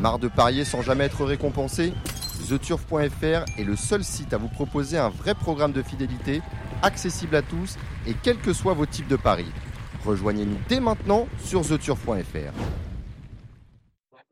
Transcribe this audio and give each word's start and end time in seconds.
Marre 0.00 0.18
de 0.18 0.28
parier 0.28 0.64
sans 0.64 0.80
jamais 0.80 1.04
être 1.04 1.24
récompensé 1.26 1.92
TheTurf.fr 2.48 3.44
est 3.58 3.64
le 3.64 3.76
seul 3.76 4.02
site 4.02 4.32
à 4.32 4.38
vous 4.38 4.48
proposer 4.48 4.96
un 4.96 5.10
vrai 5.10 5.34
programme 5.34 5.72
de 5.72 5.82
fidélité, 5.82 6.40
accessible 6.82 7.36
à 7.36 7.42
tous 7.42 7.76
et 8.06 8.14
quels 8.22 8.38
que 8.38 8.54
soient 8.54 8.72
vos 8.72 8.86
types 8.86 9.08
de 9.08 9.16
paris. 9.16 9.46
Rejoignez-nous 10.06 10.56
dès 10.68 10.80
maintenant 10.80 11.28
sur 11.44 11.60
TheTurf.fr. 11.60 12.52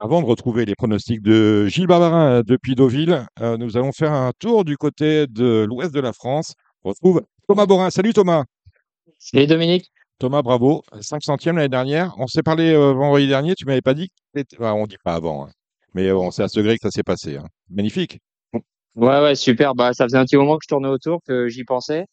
Avant 0.01 0.23
de 0.23 0.27
retrouver 0.27 0.65
les 0.65 0.75
pronostics 0.75 1.21
de 1.21 1.67
Gilles 1.67 1.87
Barbarin 1.87 2.41
depuis 2.47 2.75
Deauville, 2.75 3.27
euh, 3.41 3.59
nous 3.59 3.77
allons 3.77 3.93
faire 3.93 4.13
un 4.13 4.33
tour 4.39 4.65
du 4.65 4.79
côté 4.79 5.27
de 5.27 5.67
l'ouest 5.69 5.93
de 5.93 6.01
la 6.01 6.15
France. 6.15 6.55
On 6.83 6.91
retrouve 6.91 7.23
Thomas 7.47 7.67
Borin. 7.67 7.91
Salut 7.91 8.15
Thomas. 8.15 8.45
Salut 9.19 9.47
Dominique. 9.47 9.93
Thomas, 10.19 10.43
bravo. 10.43 10.83
500e 10.95 11.57
l'année 11.57 11.69
dernière. 11.69 12.15
On 12.19 12.27
s'est 12.27 12.43
parlé 12.43 12.73
euh, 12.73 12.93
vendredi 12.93 13.29
dernier. 13.29 13.55
Tu 13.55 13.67
m'avais 13.67 13.83
pas 13.83 13.95
dit 13.95 14.09
que 14.09 14.41
enfin, 14.59 14.73
On 14.73 14.87
dit 14.87 14.97
pas 15.05 15.15
avant. 15.15 15.47
Hein. 15.47 15.51
Mais 15.99 16.13
bon, 16.13 16.31
c'est 16.31 16.45
à 16.45 16.49
ce 16.49 16.57
degré 16.61 16.77
que 16.77 16.83
ça 16.83 16.93
s'est 16.93 17.03
passé. 17.03 17.39
Hein. 17.39 17.47
Magnifique. 17.71 18.21
Ouais, 18.95 19.21
ouais, 19.21 19.35
super. 19.35 19.75
Bah, 19.75 19.93
ça 19.93 20.05
faisait 20.05 20.17
un 20.17 20.25
petit 20.25 20.37
moment 20.37 20.57
que 20.57 20.63
je 20.63 20.69
tournais 20.69 20.89
autour, 20.89 21.21
que 21.27 21.49
j'y 21.49 21.65
pensais. 21.65 22.07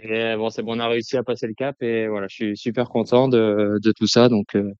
Et 0.00 0.34
bon, 0.36 0.48
c'est 0.48 0.62
bon, 0.62 0.76
on 0.76 0.80
a 0.80 0.88
réussi 0.88 1.18
à 1.18 1.22
passer 1.22 1.46
le 1.46 1.52
cap. 1.52 1.76
Et 1.82 2.08
voilà, 2.08 2.28
je 2.30 2.34
suis 2.34 2.56
super 2.56 2.88
content 2.88 3.28
de, 3.28 3.78
de 3.82 3.92
tout 3.92 4.06
ça. 4.06 4.30
Donc, 4.30 4.56
euh, 4.56 4.72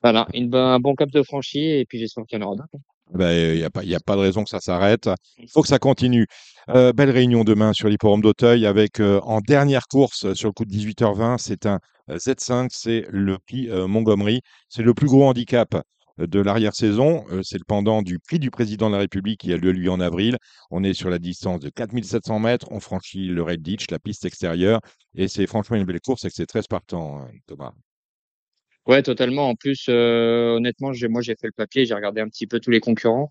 voilà, 0.00 0.28
une, 0.32 0.54
un 0.54 0.78
bon 0.78 0.94
cap 0.94 1.10
de 1.10 1.24
franchi. 1.24 1.58
Et 1.58 1.84
puis, 1.84 1.98
j'espère 1.98 2.24
qu'il 2.24 2.38
y 2.38 2.42
en 2.42 2.46
aura 2.46 2.54
d'autres. 2.54 2.84
Il 3.10 3.18
ben, 3.18 3.56
n'y 3.56 3.64
a, 3.64 3.70
pas, 3.70 3.82
y 3.82 3.96
a 3.96 4.00
pas 4.00 4.14
de 4.14 4.20
raison 4.20 4.44
que 4.44 4.50
ça 4.50 4.60
s'arrête. 4.60 5.10
Il 5.38 5.50
faut 5.50 5.62
que 5.62 5.68
ça 5.68 5.80
continue. 5.80 6.28
Euh, 6.68 6.92
belle 6.92 7.10
réunion 7.10 7.42
demain 7.42 7.72
sur 7.72 7.88
l'hipporome 7.88 8.20
d'Auteuil 8.20 8.64
avec 8.64 9.00
euh, 9.00 9.18
en 9.24 9.40
dernière 9.40 9.88
course 9.88 10.34
sur 10.34 10.48
le 10.48 10.52
coup 10.52 10.64
de 10.64 10.70
18h20, 10.70 11.38
c'est 11.38 11.66
un 11.66 11.80
Z5, 12.08 12.68
c'est 12.70 13.06
le 13.10 13.38
prix 13.38 13.68
Montgomery. 13.68 14.40
C'est 14.68 14.82
le 14.82 14.94
plus 14.94 15.08
gros 15.08 15.24
handicap 15.24 15.74
de 16.18 16.40
l'arrière-saison. 16.40 17.24
c'est 17.42 17.58
le 17.58 17.64
pendant 17.66 18.02
du 18.02 18.18
prix 18.18 18.38
du 18.38 18.50
président 18.50 18.88
de 18.88 18.94
la 18.94 19.00
République 19.00 19.40
qui 19.40 19.52
a 19.52 19.56
lieu 19.56 19.70
lui 19.70 19.88
en 19.88 20.00
avril. 20.00 20.36
On 20.70 20.84
est 20.84 20.94
sur 20.94 21.10
la 21.10 21.18
distance 21.18 21.60
de 21.60 21.70
4700 21.70 22.38
mètres. 22.38 22.66
On 22.70 22.80
franchit 22.80 23.26
le 23.26 23.42
Red 23.42 23.62
Ditch, 23.62 23.90
la 23.90 23.98
piste 23.98 24.24
extérieure. 24.24 24.80
Et 25.14 25.28
c'est 25.28 25.46
franchement 25.46 25.76
une 25.76 25.84
belle 25.84 26.00
course 26.00 26.24
et 26.24 26.28
que 26.28 26.34
c'est 26.34 26.46
très 26.46 26.62
partant, 26.68 27.20
hein, 27.20 27.30
Thomas. 27.46 27.72
Ouais, 28.86 29.02
totalement. 29.02 29.48
En 29.48 29.54
plus, 29.54 29.88
honnêtement, 29.88 30.92
moi, 31.08 31.22
j'ai 31.22 31.36
fait 31.36 31.46
le 31.46 31.52
papier, 31.52 31.86
j'ai 31.86 31.94
regardé 31.94 32.20
un 32.20 32.28
petit 32.28 32.46
peu 32.46 32.60
tous 32.60 32.70
les 32.70 32.80
concurrents. 32.80 33.30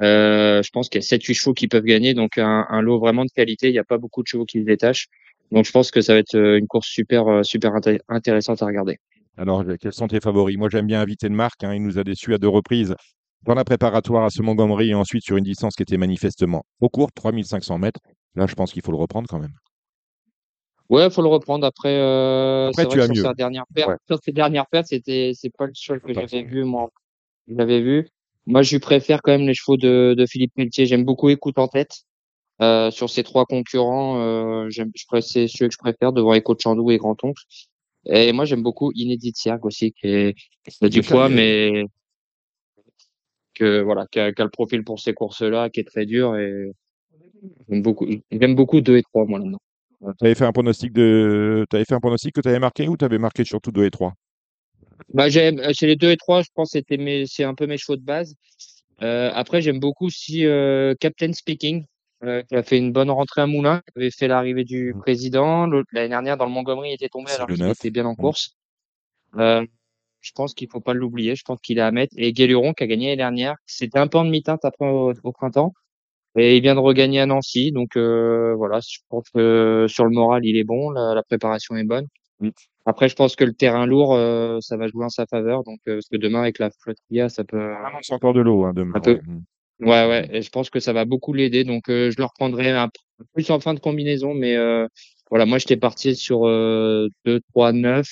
je 0.00 0.70
pense 0.70 0.88
qu'il 0.88 1.00
y 1.00 1.04
a 1.04 1.06
7-8 1.06 1.34
chevaux 1.34 1.54
qui 1.54 1.68
peuvent 1.68 1.84
gagner, 1.84 2.14
donc 2.14 2.38
un, 2.38 2.80
lot 2.80 2.98
vraiment 2.98 3.24
de 3.24 3.30
qualité. 3.30 3.68
Il 3.68 3.72
n'y 3.72 3.78
a 3.78 3.84
pas 3.84 3.98
beaucoup 3.98 4.22
de 4.22 4.28
chevaux 4.28 4.46
qui 4.46 4.60
se 4.60 4.64
détachent. 4.64 5.08
Donc 5.52 5.64
je 5.64 5.70
pense 5.70 5.90
que 5.90 6.00
ça 6.00 6.14
va 6.14 6.18
être 6.18 6.34
une 6.34 6.66
course 6.66 6.88
super, 6.88 7.44
super 7.44 7.72
intéressante 8.08 8.62
à 8.62 8.66
regarder. 8.66 8.98
Alors, 9.36 9.64
quels 9.80 9.92
sont 9.92 10.08
tes 10.08 10.20
favoris? 10.20 10.56
Moi, 10.56 10.68
j'aime 10.70 10.86
bien 10.86 11.00
inviter 11.00 11.28
de 11.28 11.34
Marc. 11.34 11.62
Hein, 11.64 11.74
il 11.74 11.82
nous 11.82 11.98
a 11.98 12.04
déçus 12.04 12.34
à 12.34 12.38
deux 12.38 12.48
reprises 12.48 12.94
dans 13.44 13.54
la 13.54 13.64
préparatoire 13.64 14.24
à 14.24 14.30
ce 14.30 14.42
Montgomery 14.42 14.90
et 14.90 14.94
ensuite 14.94 15.24
sur 15.24 15.36
une 15.36 15.44
distance 15.44 15.74
qui 15.74 15.82
était 15.82 15.98
manifestement 15.98 16.64
trop 16.78 16.88
courte, 16.88 17.14
3500 17.14 17.78
mètres. 17.78 18.00
Là, 18.34 18.46
je 18.46 18.54
pense 18.54 18.72
qu'il 18.72 18.82
faut 18.82 18.92
le 18.92 18.98
reprendre 18.98 19.28
quand 19.28 19.38
même. 19.38 19.52
Ouais, 20.88 21.06
il 21.06 21.10
faut 21.10 21.22
le 21.22 21.28
reprendre. 21.28 21.66
Après, 21.66 21.96
euh, 21.96 22.68
Après 22.68 22.86
tu 22.86 23.00
as 23.00 23.08
mieux. 23.08 23.22
Sa 23.22 23.34
dernière 23.34 23.64
perte, 23.74 23.90
Sur 24.06 24.18
ses 24.22 24.32
dernières 24.32 24.66
pertes, 24.66 24.86
c'était 24.88 25.32
c'est 25.34 25.50
pas 25.50 25.66
le 25.66 25.72
cheval 25.74 26.00
que 26.00 26.12
j'avais 26.12 26.42
vu 26.42 26.64
moi. 26.64 26.90
Je 27.48 27.54
l'avais 27.54 27.80
vu. 27.80 28.08
Moi, 28.46 28.62
je 28.62 28.72
lui 28.72 28.80
préfère 28.80 29.22
quand 29.22 29.32
même 29.32 29.46
les 29.46 29.54
chevaux 29.54 29.76
de, 29.76 30.14
de 30.16 30.26
Philippe 30.26 30.54
Pelletier. 30.54 30.86
J'aime 30.86 31.04
beaucoup 31.04 31.28
Écoute 31.28 31.58
en 31.58 31.66
tête. 31.66 32.02
Euh, 32.62 32.90
sur 32.90 33.10
ces 33.10 33.22
trois 33.22 33.44
concurrents, 33.44 34.18
euh, 34.18 34.70
j'aime, 34.70 34.90
je 34.94 35.20
c'est 35.20 35.46
celui 35.46 35.68
que 35.68 35.74
je 35.74 35.78
préfère 35.78 36.12
devant 36.12 36.32
Écho 36.32 36.54
de 36.54 36.60
Chandou 36.60 36.90
et 36.90 36.96
Grand 36.96 37.22
Oncle. 37.22 37.42
Et 38.08 38.32
moi, 38.32 38.44
j'aime 38.44 38.62
beaucoup 38.62 38.92
Inédit 38.94 39.32
Sierg 39.34 39.64
aussi, 39.64 39.92
qui 39.92 40.06
est, 40.08 40.34
qui 40.68 40.84
a 40.84 40.88
du 40.88 41.02
poids, 41.02 41.28
mais 41.28 41.84
que 43.54 43.80
voilà, 43.80 44.06
qui 44.10 44.20
a, 44.20 44.32
qui 44.32 44.42
a, 44.42 44.44
le 44.44 44.50
profil 44.50 44.84
pour 44.84 45.00
ces 45.00 45.14
courses-là, 45.14 45.70
qui 45.70 45.80
est 45.80 45.84
très 45.84 46.06
dur 46.06 46.36
et 46.36 46.70
j'aime 47.68 47.82
beaucoup, 47.82 48.06
j'aime 48.30 48.54
beaucoup 48.54 48.80
2 48.80 48.98
et 48.98 49.02
3 49.02 49.24
moi 49.26 49.38
là-dedans. 49.38 49.58
Tu 50.18 50.26
avais 50.26 50.34
fait 50.34 50.44
un 50.44 50.52
pronostic 50.52 50.92
de, 50.92 51.64
tu 51.70 51.76
avais 51.76 51.84
fait 51.84 51.94
un 51.94 52.00
pronostic 52.00 52.34
que 52.34 52.40
tu 52.40 52.48
avais 52.48 52.58
marqué 52.58 52.86
ou 52.86 52.96
tu 52.96 53.04
avais 53.04 53.18
marqué 53.18 53.44
surtout 53.44 53.72
2 53.72 53.86
et 53.86 53.90
3 53.90 54.12
Bah 55.14 55.28
j'aime, 55.28 55.60
chez 55.72 55.86
les 55.86 55.96
2 55.96 56.10
et 56.10 56.16
3, 56.16 56.42
je 56.42 56.48
pense 56.54 56.68
que 56.68 56.78
c'était 56.78 56.98
mes, 56.98 57.26
c'est 57.26 57.44
un 57.44 57.54
peu 57.54 57.66
mes 57.66 57.78
chevaux 57.78 57.96
de 57.96 58.04
base. 58.04 58.34
Euh, 59.02 59.30
après, 59.34 59.62
j'aime 59.62 59.80
beaucoup 59.80 60.06
aussi 60.06 60.46
euh, 60.46 60.94
Captain 61.00 61.32
Speaking, 61.32 61.84
euh, 62.24 62.42
qui 62.42 62.54
a 62.56 62.62
fait 62.62 62.78
une 62.78 62.92
bonne 62.92 63.10
rentrée 63.10 63.42
à 63.42 63.46
Moulin, 63.46 63.82
qui 63.86 63.98
avait 63.98 64.10
fait 64.10 64.28
l'arrivée 64.28 64.64
du 64.64 64.94
mmh. 64.94 65.00
président. 65.00 65.66
L'année 65.92 66.08
dernière, 66.08 66.36
dans 66.36 66.46
le 66.46 66.52
Montgomery, 66.52 66.90
il 66.90 66.94
était 66.94 67.08
tombé 67.08 67.30
alors 67.32 67.46
qu'il 67.46 67.66
était 67.66 67.90
bien 67.90 68.06
en 68.06 68.12
mmh. 68.12 68.16
course. 68.16 68.56
Euh, 69.36 69.66
je 70.20 70.32
pense 70.34 70.54
qu'il 70.54 70.68
faut 70.68 70.80
pas 70.80 70.94
l'oublier. 70.94 71.36
Je 71.36 71.44
pense 71.44 71.60
qu'il 71.60 71.78
est 71.78 71.82
à 71.82 71.90
mettre. 71.92 72.14
Et 72.16 72.32
Guéluron, 72.32 72.72
qui 72.72 72.84
a 72.84 72.86
gagné 72.86 73.06
l'année 73.06 73.16
dernière, 73.16 73.56
c'était 73.66 73.98
un 73.98 74.08
peu 74.08 74.18
en 74.18 74.24
demi-teinte 74.24 74.64
après 74.64 74.88
au, 74.88 75.32
printemps. 75.32 75.72
Et 76.36 76.56
il 76.56 76.62
vient 76.62 76.74
de 76.74 76.80
regagner 76.80 77.20
à 77.20 77.26
Nancy. 77.26 77.72
Donc 77.72 77.96
euh, 77.96 78.54
voilà, 78.56 78.80
je 78.80 78.98
pense 79.08 79.28
que 79.30 79.86
sur 79.88 80.04
le 80.04 80.10
moral, 80.10 80.44
il 80.44 80.56
est 80.56 80.64
bon. 80.64 80.90
La, 80.90 81.22
préparation 81.22 81.76
est 81.76 81.84
bonne. 81.84 82.06
Mmh. 82.40 82.50
Après, 82.86 83.08
je 83.08 83.16
pense 83.16 83.34
que 83.34 83.44
le 83.44 83.52
terrain 83.52 83.84
lourd, 83.84 84.14
euh, 84.14 84.58
ça 84.60 84.76
va 84.76 84.86
jouer 84.86 85.04
en 85.04 85.08
sa 85.08 85.26
faveur. 85.26 85.64
Donc, 85.64 85.80
euh, 85.88 85.96
parce 85.96 86.08
que 86.08 86.16
demain, 86.16 86.42
avec 86.42 86.60
la 86.60 86.70
flotte 86.70 86.98
qu'il 87.08 87.16
y 87.16 87.20
a, 87.20 87.28
ça 87.28 87.42
peut. 87.44 87.72
Ah 87.72 87.90
c'est 88.00 88.14
encore 88.14 88.32
de 88.32 88.40
l'eau 88.40 88.64
hein, 88.64 88.72
demain. 88.74 89.00
Ouais, 89.80 90.08
ouais, 90.08 90.28
et 90.32 90.42
je 90.42 90.50
pense 90.50 90.70
que 90.70 90.80
ça 90.80 90.92
va 90.92 91.04
beaucoup 91.04 91.32
l'aider. 91.32 91.64
Donc, 91.64 91.88
euh, 91.90 92.10
je 92.10 92.16
le 92.18 92.24
reprendrai 92.24 92.70
un 92.70 92.88
plus 93.34 93.50
en 93.50 93.60
fin 93.60 93.74
de 93.74 93.80
combinaison. 93.80 94.34
Mais 94.34 94.56
euh, 94.56 94.86
voilà, 95.30 95.46
moi, 95.46 95.58
j'étais 95.58 95.76
parti 95.76 96.16
sur 96.16 96.46
euh, 96.46 97.08
2, 97.24 97.40
3, 97.52 97.72
9. 97.72 98.06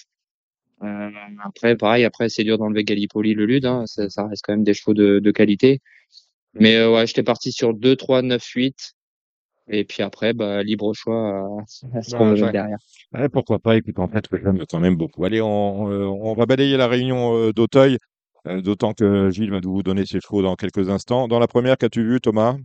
Euh, 0.82 1.10
après, 1.42 1.76
pareil, 1.76 2.04
après, 2.04 2.28
c'est 2.28 2.44
dur 2.44 2.58
d'enlever 2.58 2.84
Gallipoli, 2.84 3.34
le 3.34 3.46
Lude. 3.46 3.66
Hein, 3.66 3.84
ça, 3.86 4.10
ça, 4.10 4.26
reste 4.26 4.42
quand 4.44 4.52
même 4.52 4.64
des 4.64 4.74
chevaux 4.74 4.94
de, 4.94 5.20
de 5.20 5.30
qualité. 5.30 5.80
Mais 6.52 6.76
euh, 6.76 6.92
ouais, 6.92 7.06
j'étais 7.06 7.22
parti 7.22 7.50
sur 7.50 7.72
2, 7.72 7.96
3, 7.96 8.22
9, 8.22 8.44
8. 8.44 8.94
Et 9.68 9.84
puis 9.84 10.02
après, 10.02 10.34
bah, 10.34 10.62
libre 10.62 10.92
choix 10.92 11.38
à, 11.94 11.98
à 11.98 12.52
derrière. 12.52 12.76
Ouais, 13.14 13.30
pourquoi 13.30 13.58
pas, 13.58 13.78
écoute, 13.78 13.98
en 13.98 14.08
fait, 14.08 14.26
j'aime 14.30 14.62
quand 14.68 14.80
même 14.80 14.96
beaucoup. 14.96 15.24
Allez, 15.24 15.40
on, 15.40 15.84
on 15.84 16.34
va 16.34 16.44
balayer 16.44 16.76
la 16.76 16.86
réunion 16.86 17.50
d'Auteuil. 17.50 17.96
Euh, 18.46 18.60
d'autant 18.60 18.92
que 18.92 19.30
Gilles 19.30 19.50
va 19.50 19.60
vous 19.60 19.82
donner 19.82 20.04
ses 20.04 20.20
chevaux 20.20 20.42
dans 20.42 20.54
quelques 20.54 20.90
instants. 20.90 21.28
Dans 21.28 21.38
la 21.38 21.48
première, 21.48 21.78
qu'as-tu 21.78 22.04
vu, 22.04 22.20
Thomas? 22.20 22.56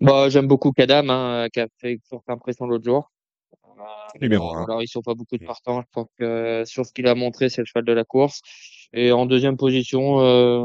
Bah, 0.00 0.28
J'aime 0.28 0.46
beaucoup 0.46 0.72
Kadam, 0.72 1.10
hein, 1.10 1.48
qui 1.52 1.60
a 1.60 1.68
fait 1.78 1.92
une 1.92 2.00
forte 2.08 2.28
impression 2.28 2.66
l'autre 2.66 2.84
jour. 2.84 3.10
Numéro 4.20 4.54
1. 4.54 4.64
Alors, 4.64 4.82
ils 4.82 4.88
sont 4.88 5.02
pas 5.02 5.14
beaucoup 5.14 5.36
de 5.36 5.44
partants. 5.44 5.82
Je 5.82 5.86
pense 5.92 6.08
que 6.18 6.62
sur 6.64 6.86
ce 6.86 6.92
qu'il 6.92 7.06
a 7.06 7.14
montré, 7.14 7.48
c'est 7.50 7.60
le 7.60 7.66
cheval 7.66 7.84
de 7.84 7.92
la 7.92 8.04
course. 8.04 8.40
Et 8.92 9.12
en 9.12 9.26
deuxième 9.26 9.56
position, 9.56 10.20
euh, 10.20 10.64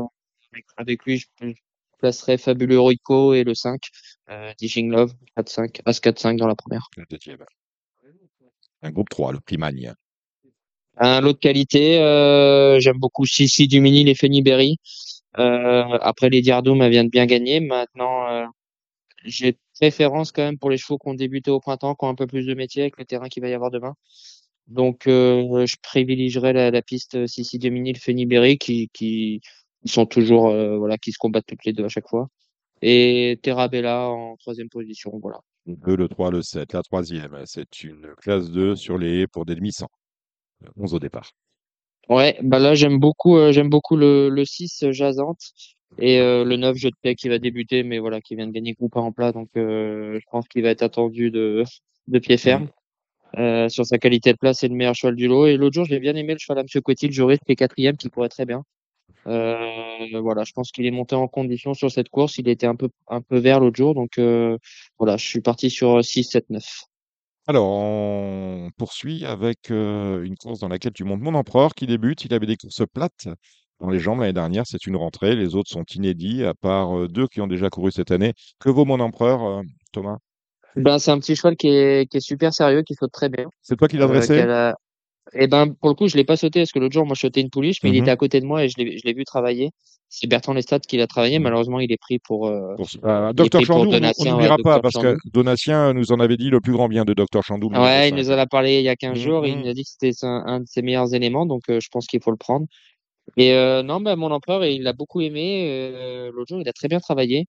avec 0.77 1.03
lui, 1.05 1.17
je 1.17 1.53
placerai 1.97 2.37
Fabuleux 2.37 2.79
Rico 2.79 3.33
et 3.33 3.43
le 3.43 3.53
5, 3.53 3.81
euh, 4.29 4.53
Dishing 4.57 4.91
Love, 4.91 5.13
4-5, 5.35 5.81
As 5.85 5.99
4-5 5.99 6.37
dans 6.37 6.47
la 6.47 6.55
première. 6.55 6.89
Un 8.81 8.91
groupe 8.91 9.09
3, 9.09 9.33
le 9.33 9.39
Primagne. 9.39 9.93
Un 10.97 11.21
lot 11.21 11.33
de 11.33 11.37
qualité, 11.39 11.99
euh, 11.99 12.79
j'aime 12.79 12.97
beaucoup 12.99 13.25
Sissi 13.25 13.67
Dumini, 13.67 14.03
les 14.03 14.15
Feniberry. 14.15 14.77
Euh, 15.39 15.83
après, 16.01 16.29
les 16.29 16.41
Diardoum 16.41 16.87
viennent 16.89 17.09
bien 17.09 17.25
gagner. 17.25 17.59
Maintenant, 17.59 18.27
euh, 18.29 18.45
j'ai 19.25 19.57
préférence 19.79 20.31
quand 20.31 20.43
même 20.43 20.59
pour 20.59 20.69
les 20.69 20.77
chevaux 20.77 20.97
qui 20.97 21.09
ont 21.09 21.13
débuté 21.13 21.51
au 21.51 21.59
printemps, 21.59 21.95
qui 21.95 22.05
ont 22.05 22.09
un 22.09 22.15
peu 22.15 22.27
plus 22.27 22.45
de 22.45 22.53
métier 22.53 22.83
avec 22.83 22.97
le 22.97 23.05
terrain 23.05 23.29
qu'il 23.29 23.41
va 23.43 23.49
y 23.49 23.53
avoir 23.53 23.71
demain. 23.71 23.95
Donc, 24.67 25.07
euh, 25.07 25.65
je 25.65 25.75
privilégierais 25.81 26.53
la, 26.53 26.71
la 26.71 26.81
piste 26.81 27.27
Sissi 27.27 27.59
Dumini, 27.59 27.93
le 27.93 27.99
Feniberry, 27.99 28.57
qui, 28.57 28.89
qui 28.93 29.41
sont 29.85 30.05
toujours, 30.05 30.49
euh, 30.49 30.77
voilà, 30.77 30.97
qui 30.97 31.11
se 31.11 31.17
combattent 31.17 31.47
toutes 31.47 31.65
les 31.65 31.73
deux 31.73 31.85
à 31.85 31.89
chaque 31.89 32.07
fois. 32.07 32.27
Et 32.81 33.39
Terrabella 33.43 34.09
en 34.09 34.37
troisième 34.37 34.69
position, 34.69 35.11
voilà. 35.21 35.39
Le 35.65 35.75
2, 35.75 35.95
le 35.95 36.07
3, 36.07 36.31
le 36.31 36.41
7, 36.41 36.73
la 36.73 36.83
troisième. 36.83 37.41
C'est 37.45 37.83
une 37.83 38.13
classe 38.21 38.49
2 38.51 38.75
sur 38.75 38.97
les 38.97 39.27
pour 39.27 39.45
des 39.45 39.55
demi-cents. 39.55 39.89
11 40.77 40.93
au 40.93 40.99
départ. 40.99 41.31
Ouais, 42.09 42.37
bah 42.41 42.59
là 42.59 42.73
j'aime 42.75 42.99
beaucoup 42.99 43.37
euh, 43.37 43.51
j'aime 43.51 43.69
beaucoup 43.69 43.95
le, 43.95 44.29
le 44.29 44.43
6 44.43 44.83
euh, 44.83 44.91
Jazante 44.91 45.39
et 45.99 46.19
euh, 46.19 46.43
le 46.43 46.57
9 46.57 46.75
Jeu 46.75 46.89
de 46.89 46.95
paix 47.01 47.15
qui 47.15 47.29
va 47.29 47.37
débuter 47.37 47.83
mais 47.83 47.99
voilà 47.99 48.21
qui 48.21 48.35
vient 48.35 48.47
de 48.47 48.51
gagner 48.51 48.73
groupe 48.73 48.95
en 48.97 49.11
plat 49.11 49.31
donc 49.31 49.49
je 49.55 50.19
pense 50.31 50.47
qu'il 50.47 50.63
va 50.63 50.69
être 50.69 50.81
attendu 50.81 51.31
de 51.31 51.63
de 52.07 52.19
pied 52.19 52.37
ferme. 52.37 52.67
Euh, 53.37 53.69
sur 53.69 53.85
sa 53.85 53.97
qualité 53.97 54.33
de 54.33 54.37
place, 54.37 54.59
c'est 54.59 54.67
le 54.67 54.75
meilleur 54.75 54.95
cheval 54.95 55.15
du 55.15 55.27
lot. 55.27 55.47
Et 55.47 55.55
l'autre 55.55 55.73
jour, 55.75 55.85
j'ai 55.85 55.99
bien 55.99 56.15
aimé 56.15 56.33
le 56.33 56.39
cheval 56.39 56.59
à 56.59 56.63
Monsieur 56.63 56.81
Coetil, 56.81 57.07
le 57.07 57.13
juriste, 57.13 57.43
qui 57.45 57.53
est 57.53 57.55
quatrième, 57.55 57.95
qui 57.95 58.09
pourrait 58.09 58.27
très 58.27 58.45
bien. 58.45 58.63
Euh, 59.27 59.57
voilà, 60.21 60.43
je 60.43 60.51
pense 60.51 60.71
qu'il 60.71 60.85
est 60.85 60.91
monté 60.91 61.15
en 61.15 61.27
condition 61.29 61.73
sur 61.73 61.89
cette 61.91 62.09
course. 62.09 62.37
Il 62.39 62.49
était 62.49 62.67
un 62.67 62.75
peu 62.75 62.89
un 63.07 63.21
peu 63.21 63.37
vert 63.37 63.61
l'autre 63.61 63.77
jour, 63.77 63.93
donc 63.93 64.19
voilà, 64.99 65.17
je 65.17 65.25
suis 65.25 65.41
parti 65.41 65.69
sur 65.69 66.03
6, 66.03 66.25
7, 66.25 66.49
9. 66.49 66.63
Alors, 67.47 67.67
on 67.67 68.69
poursuit 68.77 69.25
avec 69.25 69.69
une 69.69 70.35
course 70.37 70.59
dans 70.59 70.67
laquelle 70.67 70.93
tu 70.93 71.03
montes 71.03 71.21
mon 71.21 71.33
empereur 71.33 71.73
qui 71.73 71.87
débute. 71.87 72.23
Il 72.25 72.33
avait 72.33 72.45
des 72.45 72.55
courses 72.55 72.83
plates 72.93 73.27
dans 73.79 73.89
les 73.89 73.99
jambes 73.99 74.19
l'année 74.19 74.33
dernière. 74.33 74.63
C'est 74.65 74.85
une 74.85 74.95
rentrée. 74.95 75.35
Les 75.35 75.55
autres 75.55 75.69
sont 75.69 75.83
inédits, 75.95 76.43
à 76.43 76.53
part 76.53 77.07
deux 77.09 77.27
qui 77.27 77.41
ont 77.41 77.47
déjà 77.47 77.69
couru 77.69 77.91
cette 77.91 78.11
année. 78.11 78.33
Que 78.59 78.69
vaut 78.69 78.85
mon 78.85 78.99
empereur, 78.99 79.63
Thomas? 79.91 80.17
Ben, 80.75 80.99
C'est 80.99 81.11
un 81.11 81.19
petit 81.19 81.35
cheval 81.35 81.57
qui 81.57 81.67
est, 81.67 82.09
qui 82.09 82.17
est 82.17 82.21
super 82.21 82.53
sérieux, 82.53 82.83
qui 82.83 82.93
saute 82.93 83.11
très 83.11 83.29
bien. 83.29 83.47
C'est 83.61 83.75
toi 83.75 83.87
qui 83.87 83.97
l'as 83.97 84.07
dressé? 84.07 84.45
Eh 85.33 85.47
ben, 85.47 85.73
pour 85.73 85.89
le 85.89 85.95
coup, 85.95 86.07
je 86.07 86.17
l'ai 86.17 86.23
pas 86.23 86.35
sauté 86.35 86.61
parce 86.61 86.71
que 86.71 86.79
l'autre 86.79 86.93
jour, 86.93 87.05
moi, 87.05 87.15
je 87.15 87.21
sautais 87.21 87.41
une 87.41 87.49
pouliche, 87.49 87.77
mais 87.83 87.89
il 87.89 87.93
Mhm. 87.95 88.01
était 88.01 88.11
à 88.11 88.15
côté 88.17 88.39
de 88.41 88.45
moi 88.45 88.63
et 88.63 88.69
je 88.69 88.75
l'ai, 88.77 88.97
je 88.97 89.03
l'ai 89.05 89.13
vu 89.13 89.23
travailler. 89.23 89.69
C'est 90.09 90.27
Bertrand 90.27 90.53
Lestat 90.53 90.79
qui 90.79 90.97
l'a 90.97 91.07
travaillé. 91.07 91.37
Mhm. 91.39 91.43
Malheureusement, 91.43 91.79
il 91.79 91.91
est 91.91 91.97
pris 91.97 92.19
pour. 92.19 92.47
euh, 92.47 92.75
Pour- 92.75 92.87
euh, 93.05 93.31
Docteur 93.31 93.61
on- 93.69 93.85
n'oubliera 93.85 94.57
pas 94.57 94.79
parce 94.81 94.95
que. 94.97 95.15
Donatien 95.31 95.93
nous 95.93 96.11
en 96.11 96.19
avait 96.19 96.35
dit 96.37 96.49
le 96.49 96.59
plus 96.59 96.73
grand 96.73 96.89
bien 96.89 97.05
de 97.05 97.13
Docteur 97.13 97.43
Chandou. 97.43 97.69
le 97.69 97.75
numéro 97.75 97.85
Ouais, 97.85 98.09
il 98.09 98.15
5. 98.15 98.17
nous 98.17 98.31
en 98.31 98.37
a 98.37 98.45
parlé 98.45 98.79
il 98.79 98.83
y 98.83 98.89
a 98.89 98.95
15 98.97 99.17
Mhm, 99.19 99.23
jours. 99.23 99.45
et 99.45 99.51
Il 99.51 99.59
nous 99.59 99.69
a 99.69 99.73
dit 99.73 99.83
que 99.83 99.89
c'était 99.89 100.25
un, 100.25 100.43
un 100.45 100.59
de 100.59 100.65
ses 100.67 100.81
meilleurs 100.81 101.13
éléments, 101.13 101.45
donc 101.45 101.61
euh, 101.69 101.79
je 101.81 101.87
pense 101.91 102.07
qu'il 102.07 102.21
faut 102.21 102.31
le 102.31 102.37
prendre. 102.37 102.65
Et 103.37 103.53
euh, 103.53 103.83
non, 103.83 104.01
bah, 104.01 104.17
mon 104.17 104.31
empereur, 104.31 104.65
il 104.65 104.83
l'a 104.83 104.91
beaucoup 104.93 105.21
aimé. 105.21 105.65
euh, 105.69 106.31
l'autre 106.33 106.49
jour, 106.49 106.59
il 106.61 106.67
a 106.67 106.73
très 106.73 106.89
bien 106.89 106.99
travaillé. 106.99 107.45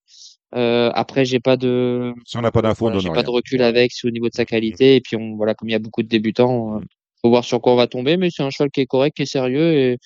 Euh, 0.54 0.90
après, 0.94 1.24
j'ai 1.24 1.40
pas 1.40 1.56
de, 1.56 2.12
Si 2.26 2.36
on 2.36 2.42
n'a 2.42 2.52
pas 2.52 2.62
d'infos, 2.62 2.84
voilà, 2.84 2.98
j'ai 3.00 3.08
pas 3.08 3.22
de 3.24 3.30
recul 3.30 3.62
avec 3.62 3.90
au 4.04 4.10
niveau 4.10 4.28
de 4.28 4.34
sa 4.34 4.44
qualité. 4.44 4.96
Et 4.96 5.00
puis, 5.00 5.16
on, 5.16 5.34
voilà, 5.36 5.54
comme 5.54 5.68
il 5.68 5.72
y 5.72 5.74
a 5.74 5.80
beaucoup 5.80 6.02
de 6.04 6.08
débutants, 6.08 6.80
faut 7.22 7.30
voir 7.30 7.44
sur 7.44 7.60
quoi 7.60 7.72
on 7.72 7.76
va 7.76 7.86
tomber. 7.86 8.16
Mais 8.16 8.30
c'est 8.30 8.42
un 8.42 8.50
cheval 8.50 8.70
qui 8.70 8.80
est 8.80 8.86
correct, 8.86 9.16
qui 9.16 9.22
est 9.22 9.26
sérieux 9.26 9.72
et 9.74 9.98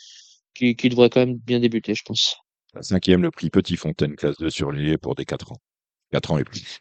qui, 0.54 0.76
qui 0.76 0.88
devrait 0.88 1.10
quand 1.10 1.20
même 1.20 1.36
bien 1.36 1.60
débuter, 1.60 1.94
je 1.94 2.02
pense. 2.04 2.36
La 2.74 2.82
cinquième, 2.82 3.22
le 3.22 3.30
prix 3.30 3.50
Petit 3.50 3.76
Fontaine, 3.76 4.16
classe 4.16 4.36
2 4.38 4.50
surlié 4.50 4.98
pour 4.98 5.14
des 5.14 5.24
4 5.24 5.52
ans. 5.52 5.56
4 6.12 6.30
ans 6.32 6.38
et 6.38 6.44
plus. 6.44 6.80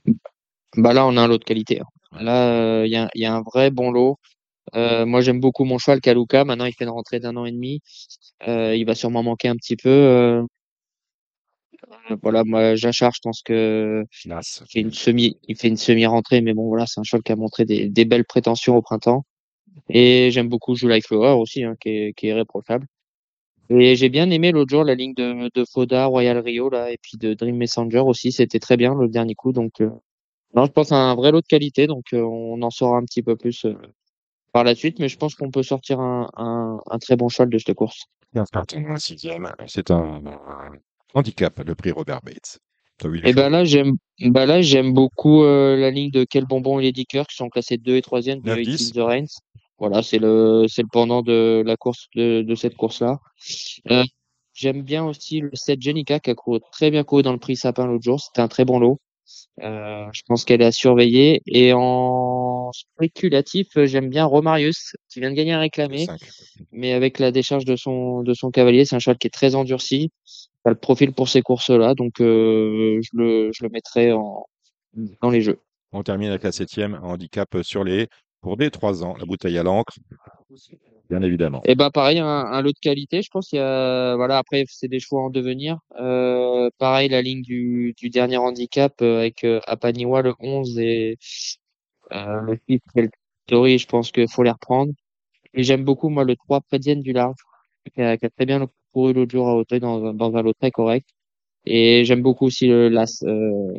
Bah 0.77 0.93
là, 0.93 1.05
on 1.07 1.15
a 1.17 1.21
un 1.21 1.27
lot 1.27 1.37
de 1.37 1.43
qualité. 1.43 1.79
hein. 1.79 1.85
Là, 2.19 2.49
euh, 2.49 2.85
il 2.85 2.91
y 2.91 2.95
a, 2.97 3.09
il 3.15 3.21
y 3.21 3.25
a 3.25 3.33
un 3.33 3.41
vrai 3.41 3.71
bon 3.71 3.91
lot. 3.91 4.17
Euh, 4.75 5.05
moi, 5.05 5.21
j'aime 5.21 5.39
beaucoup 5.39 5.63
mon 5.63 5.77
cheval 5.77 6.01
Kaluka. 6.01 6.43
Maintenant, 6.43 6.65
il 6.65 6.73
fait 6.73 6.83
une 6.85 6.89
rentrée 6.89 7.19
d'un 7.19 7.35
an 7.38 7.45
et 7.45 7.51
demi. 7.51 7.81
Euh, 8.47 8.75
il 8.75 8.85
va 8.85 8.95
sûrement 8.95 9.23
manquer 9.23 9.47
un 9.47 9.55
petit 9.55 9.75
peu. 9.75 9.89
euh, 9.89 10.41
voilà, 12.21 12.43
moi, 12.43 12.75
Jachar, 12.75 13.11
je 13.15 13.19
pense 13.21 13.41
que 13.41 14.03
il 14.63 14.67
fait 14.71 14.79
une 14.81 14.91
semi, 14.93 15.38
il 15.47 15.55
fait 15.57 15.67
une 15.67 15.77
semi-rentrée, 15.77 16.41
mais 16.41 16.53
bon, 16.53 16.67
voilà, 16.67 16.85
c'est 16.88 16.99
un 16.99 17.03
cheval 17.03 17.23
qui 17.23 17.31
a 17.31 17.35
montré 17.35 17.65
des, 17.65 17.89
des 17.89 18.05
belles 18.05 18.25
prétentions 18.25 18.75
au 18.75 18.81
printemps. 18.81 19.23
Et 19.89 20.31
j'aime 20.31 20.50
beaucoup 20.50 20.75
July 20.75 21.01
Flower 21.01 21.39
aussi, 21.39 21.63
hein, 21.63 21.75
qui 21.80 21.89
est, 21.89 22.13
qui 22.13 22.27
est 22.27 22.30
irréprochable. 22.30 22.88
Et 23.69 23.95
j'ai 23.95 24.10
bien 24.10 24.30
aimé 24.30 24.51
l'autre 24.51 24.69
jour 24.69 24.83
la 24.83 24.95
ligne 24.95 25.13
de, 25.16 25.50
de 25.54 25.66
Foda, 25.66 26.06
Royal 26.06 26.38
Rio, 26.38 26.69
là, 26.69 26.92
et 26.92 26.98
puis 27.01 27.18
de 27.18 27.33
Dream 27.33 27.57
Messenger 27.57 28.00
aussi. 28.00 28.31
C'était 28.31 28.60
très 28.60 28.77
bien 28.77 28.94
le 28.94 29.07
dernier 29.07 29.33
coup. 29.33 29.51
Donc, 29.51 29.81
euh, 29.81 29.89
non, 30.54 30.66
je 30.66 30.72
pense 30.72 30.92
à 30.92 30.98
un 30.98 31.16
vrai 31.16 31.31
lot 31.31 31.42
de 31.42 31.48
qualité. 31.48 31.88
Donc, 31.88 32.06
euh, 32.13 32.22
on 32.22 32.62
en 32.62 32.69
saura 32.69 32.98
un 32.98 33.04
petit 33.04 33.24
peu 33.24 33.36
plus 33.36 33.66
euh, 33.66 33.74
par 34.54 34.63
la 34.63 34.75
suite. 34.75 35.00
Mais 35.00 35.10
je 35.10 35.18
pense 35.18 35.33
qu'on 35.33 35.50
peut 35.50 35.63
sortir 35.63 36.00
un, 36.00 36.30
un, 36.38 36.80
un 36.89 37.00
très 37.00 37.16
bon 37.16 37.27
cheval 37.27 37.50
de 37.50 37.57
cette 37.57 37.74
course. 37.74 38.04
C'est 39.66 39.92
un, 39.92 40.22
handicap, 41.13 41.60
le 41.66 41.74
prix 41.74 41.92
Robert 41.92 42.22
Bates. 42.22 42.60
Et 43.04 43.33
ben 43.33 43.44
choses 43.44 43.51
là, 43.51 43.66
j'aime, 43.66 43.94
bah 44.22 44.45
là, 44.45 44.62
j'aime 44.62 44.94
beaucoup 44.94 45.44
la 45.44 45.92
ligne 45.92 46.12
de 46.12 46.24
Quel 46.24 46.45
Bonbon 46.45 46.80
et 46.80 46.83
Lady 46.83 47.06
Kirk, 47.06 47.30
qui 47.30 47.36
sont 47.36 47.50
classés 47.50 47.77
2 47.77 47.95
et 47.95 48.00
3e 48.00 48.42
de 48.42 48.48
9, 48.48 48.60
It's 48.60 48.77
10. 48.77 48.89
in 48.89 48.94
the 48.94 49.06
Reins. 49.06 49.39
Voilà, 49.77 50.01
c'est 50.01 50.19
le, 50.19 50.66
c'est 50.69 50.83
le 50.83 50.88
pendant 50.92 51.22
de 51.22 51.62
la 51.66 51.75
course, 51.75 52.07
de, 52.16 52.42
de 52.42 52.56
cette 52.56 52.75
course-là. 52.75 53.19
Euh, 53.92 54.04
j'aime 54.54 54.83
bien 54.83 55.04
aussi 55.06 55.42
le 55.42 55.51
7 55.54 55.81
Jenica, 55.81 56.19
qui 56.19 56.30
a 56.30 56.36
couru 56.36 56.60
très 56.72 56.92
bien 56.92 57.04
couru 57.04 57.24
dans 57.24 57.33
le 57.33 57.39
prix 57.39 57.57
Sapin 57.57 57.86
l'autre 57.86 58.04
jour. 58.04 58.19
C'était 58.19 58.42
un 58.42 58.48
très 58.48 58.63
bon 58.66 58.80
lot. 58.80 59.00
Euh, 59.62 60.06
je 60.13 60.22
pense 60.27 60.45
qu'elle 60.45 60.62
est 60.62 60.66
à 60.66 60.72
surveiller. 60.72 61.42
Et 61.45 61.74
en 61.74 62.72
spéculatif, 62.74 63.68
j'aime 63.83 64.10
bien 64.10 64.25
Romarius, 64.25 64.95
qui 65.10 65.19
vient 65.19 65.31
de 65.31 65.36
gagner 65.36 65.54
un 65.54 65.60
réclamé, 65.60 66.06
5. 66.06 66.19
mais 66.72 66.94
avec 66.94 67.19
la 67.19 67.31
décharge 67.31 67.66
de 67.66 67.75
son, 67.75 68.22
de 68.24 68.33
son 68.33 68.51
cavalier, 68.51 68.86
c'est 68.86 68.95
un 68.95 69.00
cheval 69.00 69.18
qui 69.18 69.27
est 69.27 69.31
très 69.31 69.56
endurci. 69.56 70.12
Il 70.66 70.69
a 70.69 70.72
le 70.72 70.77
profil 70.77 71.12
pour 71.12 71.30
ces 71.30 71.42
courses-là, 71.42 71.94
donc 71.94 72.22
euh, 72.22 73.00
je 73.01 73.10
le, 73.13 73.51
je 73.54 73.63
le 73.63 73.69
mettrai 73.69 74.13
en, 74.13 74.45
dans 75.22 75.30
les 75.30 75.42
jeux. 75.42 75.60
On 75.92 76.04
termine 76.04 76.30
avec 76.30 76.44
la 76.44 76.51
septième, 76.51 77.00
handicap 77.04 77.62
sur 77.62 77.83
les 77.83 78.07
pour 78.45 78.57
des 78.57 78.69
3 78.69 79.03
ans, 79.03 79.15
la 79.18 79.25
bouteille 79.25 79.57
à 79.57 79.63
l'encre, 79.63 79.97
bien 81.09 81.24
évidemment. 81.24 81.63
Et 81.65 81.74
ben 81.74 81.89
pareil, 81.89 82.19
un, 82.19 82.62
lot 82.62 82.74
de 82.74 82.80
qualité. 82.80 83.24
Je 83.24 83.30
pense 83.31 83.47
qu'il 83.50 83.57
y 83.57 83.62
a, 83.63 84.15
voilà, 84.15 84.38
après 84.38 84.65
c'est 84.68 84.88
des 84.88 85.00
choix 85.00 85.24
en 85.24 85.31
devenir. 85.31 85.80
Euh, 86.00 86.69
pareil, 86.77 87.09
la 87.09 87.24
ligne 87.24 87.42
du, 87.42 87.95
dernier 88.03 88.38
handicap 88.38 88.94
euh, 89.01 89.18
avec 89.18 89.44
euh, 89.44 89.62
Apaniwa 89.65 90.21
le 90.21 90.36
11 90.39 90.77
et 90.77 91.18
euh, 92.12 92.42
le 92.42 92.59
6 92.69 92.81
Quel 92.94 93.09
Story, 93.47 93.80
je 93.80 93.88
pense 93.88 94.12
qu'il 94.12 94.30
faut 94.30 94.44
les 94.44 94.51
reprendre. 94.51 94.94
Et 95.56 95.63
j'aime 95.63 95.83
beaucoup 95.83 96.09
moi 96.09 96.24
le 96.24 96.36
3 96.36 96.62
Prédienne 96.62 97.01
du 97.01 97.13
large, 97.13 97.39
qui 97.95 98.01
a, 98.03 98.15
très 98.15 98.45
bien 98.45 98.68
couru 98.94 99.13
l'autre 99.13 99.31
jour 99.31 99.50
à 99.50 99.56
Hauteuil 99.56 99.80
dans, 99.80 100.06
un- 100.06 100.41
lot 100.44 100.53
très 100.53 100.69
correct. 100.69 101.09
Et 101.65 102.06
j'aime 102.06 102.21
beaucoup 102.21 102.45
aussi 102.45 102.68
le 102.68 102.89
l'As 102.89 103.24
euh, 103.24 103.74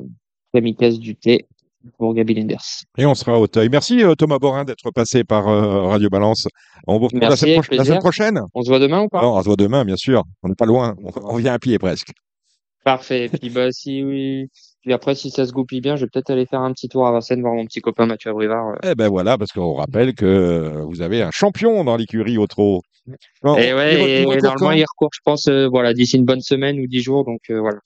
Kamikaze 0.53 0.99
du 0.99 1.15
T 1.15 1.47
pour 1.99 2.15
Gabi 2.15 2.35
Linders. 2.35 2.63
Et 2.99 3.07
on 3.07 3.15
sera 3.15 3.33
à 3.33 3.39
Hauteuil. 3.39 3.69
Merci 3.69 4.03
euh, 4.03 4.15
Thomas 4.15 4.39
Borin 4.39 4.65
d'être 4.65 4.91
passé 4.91 5.25
par 5.25 5.49
euh, 5.49 5.83
Radio 5.83 6.09
Balance. 6.09 6.47
On 6.87 6.99
vous 6.99 7.05
retrouve 7.07 7.21
la 7.21 7.37
semaine, 7.37 7.61
la 7.71 7.97
prochaine. 7.99 8.41
On 8.55 8.63
se 8.63 8.69
voit 8.69 8.79
demain 8.79 9.03
ou 9.03 9.09
pas? 9.09 9.27
On 9.27 9.41
se 9.41 9.47
voit 9.47 9.57
demain, 9.57 9.85
bien 9.85 9.97
sûr. 9.97 10.23
On 10.43 10.49
n'est 10.49 10.55
pas 10.55 10.67
loin. 10.67 10.95
On, 11.03 11.11
on 11.35 11.37
vient 11.37 11.55
à 11.55 11.59
pied 11.59 11.79
presque. 11.79 12.11
Parfait. 12.85 13.25
Et 13.25 13.29
puis 13.29 13.51
bah 13.51 13.73
si 13.73 14.05
oui. 14.05 14.47
Puis 14.83 14.93
après 14.93 15.17
si 15.17 15.31
ça 15.31 15.45
se 15.45 15.51
goupille 15.53 15.81
bien, 15.81 15.97
je 15.97 16.05
vais 16.05 16.09
peut-être 16.13 16.31
aller 16.31 16.47
faire 16.47 16.61
un 16.61 16.73
petit 16.73 16.89
tour 16.89 17.05
à 17.05 17.11
Vincennes 17.11 17.41
voir 17.41 17.55
mon 17.55 17.65
petit 17.65 17.81
copain 17.81 18.07
Mathieu 18.07 18.31
Abrivard. 18.31 18.69
euh. 18.69 18.91
Eh 18.91 18.95
ben 18.95 19.09
voilà, 19.09 19.37
parce 19.37 19.51
qu'on 19.51 19.75
rappelle 19.75 20.15
que 20.15 20.83
vous 20.87 21.03
avez 21.03 21.23
un 21.23 21.31
champion 21.33 21.83
dans 21.83 21.97
l'écurie 21.97 22.39
au 22.39 22.47
trot. 22.47 22.83
Et 23.09 23.13
re- 23.43 23.75
ouais, 23.77 23.95
il 23.95 24.33
et 24.33 24.37
normalement 24.41 24.71
il 24.73 24.83
recourt, 24.85 25.11
je 25.13 25.21
pense, 25.25 25.49
euh, 25.49 25.69
voilà, 25.69 25.95
d'ici 25.95 26.17
une 26.17 26.25
bonne 26.25 26.41
semaine 26.41 26.79
ou 26.79 26.87
dix 26.87 27.01
jours, 27.03 27.25
donc 27.25 27.41
euh, 27.51 27.59
voilà. 27.61 27.79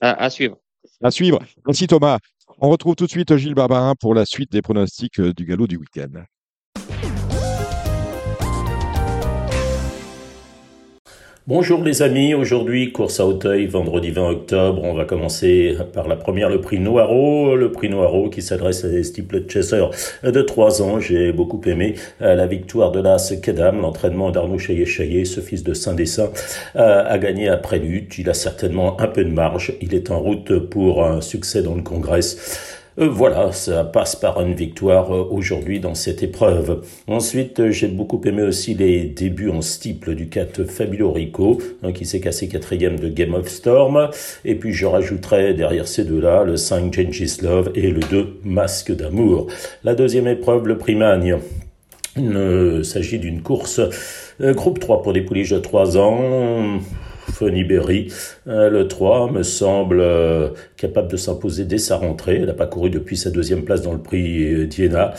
À, 0.00 0.24
à 0.24 0.30
suivre. 0.30 0.56
À 1.02 1.10
suivre. 1.10 1.38
Merci 1.66 1.86
Thomas. 1.86 2.18
On 2.58 2.68
retrouve 2.68 2.94
tout 2.94 3.06
de 3.06 3.10
suite 3.10 3.36
Gilles 3.36 3.54
Barbarin 3.54 3.94
pour 3.94 4.14
la 4.14 4.24
suite 4.24 4.52
des 4.52 4.62
pronostics 4.62 5.20
euh, 5.20 5.32
du 5.32 5.44
galop 5.44 5.66
du 5.66 5.76
week-end. 5.76 6.24
Bonjour 11.48 11.82
les 11.82 12.02
amis, 12.02 12.34
aujourd'hui 12.34 12.92
course 12.92 13.18
à 13.18 13.26
Hauteuil, 13.26 13.66
vendredi 13.66 14.12
20 14.12 14.30
octobre. 14.30 14.80
On 14.84 14.94
va 14.94 15.04
commencer 15.04 15.76
par 15.92 16.06
la 16.06 16.14
première, 16.14 16.48
le 16.48 16.60
prix 16.60 16.78
Noiro. 16.78 17.56
Le 17.56 17.72
prix 17.72 17.88
Noiro 17.88 18.30
qui 18.30 18.42
s'adresse 18.42 18.84
à 18.84 18.88
des 18.88 19.02
steeple 19.02 19.42
chasseurs 19.48 19.90
de 20.22 20.40
3 20.40 20.82
ans. 20.82 21.00
J'ai 21.00 21.32
beaucoup 21.32 21.60
aimé 21.66 21.96
euh, 22.20 22.36
la 22.36 22.46
victoire 22.46 22.92
de 22.92 23.00
l'As 23.00 23.34
Kedam, 23.42 23.80
l'entraînement 23.80 24.30
d'Arnaud 24.30 24.58
Chaillet-Chaillet, 24.58 25.24
ce 25.24 25.40
fils 25.40 25.64
de 25.64 25.74
Saint-Dessin, 25.74 26.30
euh, 26.76 27.02
a 27.04 27.18
gagné 27.18 27.48
après 27.48 27.80
lutte. 27.80 28.18
Il 28.18 28.30
a 28.30 28.34
certainement 28.34 29.00
un 29.00 29.08
peu 29.08 29.24
de 29.24 29.30
marge. 29.30 29.72
Il 29.80 29.96
est 29.96 30.12
en 30.12 30.20
route 30.20 30.56
pour 30.60 31.04
un 31.04 31.20
succès 31.20 31.60
dans 31.60 31.74
le 31.74 31.82
Congrès. 31.82 32.20
Euh, 32.98 33.08
voilà, 33.08 33.52
ça 33.52 33.84
passe 33.84 34.16
par 34.16 34.40
une 34.42 34.54
victoire 34.54 35.14
euh, 35.14 35.26
aujourd'hui 35.30 35.80
dans 35.80 35.94
cette 35.94 36.22
épreuve. 36.22 36.82
Ensuite, 37.06 37.60
euh, 37.60 37.70
j'ai 37.70 37.88
beaucoup 37.88 38.20
aimé 38.24 38.42
aussi 38.42 38.74
les 38.74 39.04
débuts 39.04 39.48
en 39.48 39.62
steeple 39.62 40.14
du 40.14 40.28
4 40.28 40.64
Fabuleux 40.64 41.06
Rico, 41.06 41.58
hein, 41.82 41.92
qui 41.92 42.04
s'est 42.04 42.20
cassé 42.20 42.48
quatrième 42.48 42.98
de 42.98 43.08
Game 43.08 43.32
of 43.32 43.48
Storm. 43.48 44.10
Et 44.44 44.56
puis, 44.56 44.72
je 44.72 44.84
rajouterai 44.84 45.54
derrière 45.54 45.88
ces 45.88 46.04
deux-là 46.04 46.44
le 46.44 46.56
5 46.56 46.92
Gengis 46.92 47.38
Love 47.42 47.72
et 47.74 47.90
le 47.90 48.00
2 48.00 48.40
Masque 48.44 48.94
d'amour. 48.94 49.46
La 49.84 49.94
deuxième 49.94 50.28
épreuve, 50.28 50.66
le 50.66 50.76
Primagne. 50.76 51.38
Il 52.18 52.84
s'agit 52.84 53.18
d'une 53.18 53.40
course 53.40 53.80
groupe 54.38 54.80
3 54.80 55.00
pour 55.00 55.14
des 55.14 55.22
pouliches 55.22 55.52
de 55.52 55.58
3 55.58 55.96
ans. 55.96 56.78
Funny 57.30 57.64
Berry, 57.64 58.08
euh, 58.46 58.70
le 58.70 58.88
3, 58.88 59.30
me 59.30 59.42
semble 59.42 60.00
euh, 60.00 60.48
capable 60.76 61.10
de 61.10 61.16
s'imposer 61.16 61.64
dès 61.64 61.78
sa 61.78 61.96
rentrée. 61.96 62.36
Elle 62.36 62.46
n'a 62.46 62.54
pas 62.54 62.66
couru 62.66 62.90
depuis 62.90 63.16
sa 63.16 63.30
deuxième 63.30 63.64
place 63.64 63.82
dans 63.82 63.92
le 63.92 64.02
prix 64.02 64.52
euh, 64.52 64.66
Diana. 64.66 65.14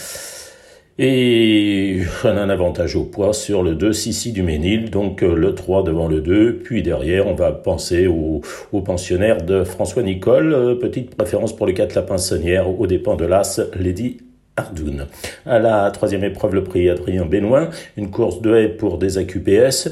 Et 0.99 2.01
elle 2.23 2.37
a 2.37 2.43
un 2.43 2.49
avantage 2.49 2.95
au 2.95 3.03
poids 3.03 3.33
sur 3.33 3.63
le 3.63 3.73
2, 3.73 3.93
Sissi 3.93 4.31
du 4.31 4.43
Ménil, 4.43 4.91
donc 4.91 5.21
le 5.21 5.55
3 5.55 5.83
devant 5.83 6.07
le 6.07 6.21
2. 6.21 6.57
Puis 6.57 6.83
derrière, 6.83 7.25
on 7.25 7.33
va 7.33 7.51
penser 7.51 8.05
au, 8.05 8.41
au 8.71 8.81
pensionnaire 8.81 9.41
de 9.41 9.63
François 9.63 10.03
Nicole. 10.03 10.77
Petite 10.79 11.15
préférence 11.15 11.55
pour 11.55 11.65
le 11.65 11.73
4 11.73 11.95
Lapin 11.95 12.19
Sonnière, 12.19 12.79
aux 12.79 12.85
dépens 12.85 13.15
de 13.15 13.25
l'As 13.25 13.59
Lady 13.73 14.22
Ardoun. 14.55 15.07
À 15.45 15.57
la 15.57 15.89
troisième 15.89 16.23
épreuve, 16.23 16.53
le 16.53 16.63
prix 16.63 16.89
Adrien 16.89 17.25
Benoît, 17.25 17.69
une 17.97 18.11
course 18.11 18.41
de 18.41 18.55
haie 18.55 18.69
pour 18.69 18.99
des 18.99 19.17
AQPS. 19.17 19.89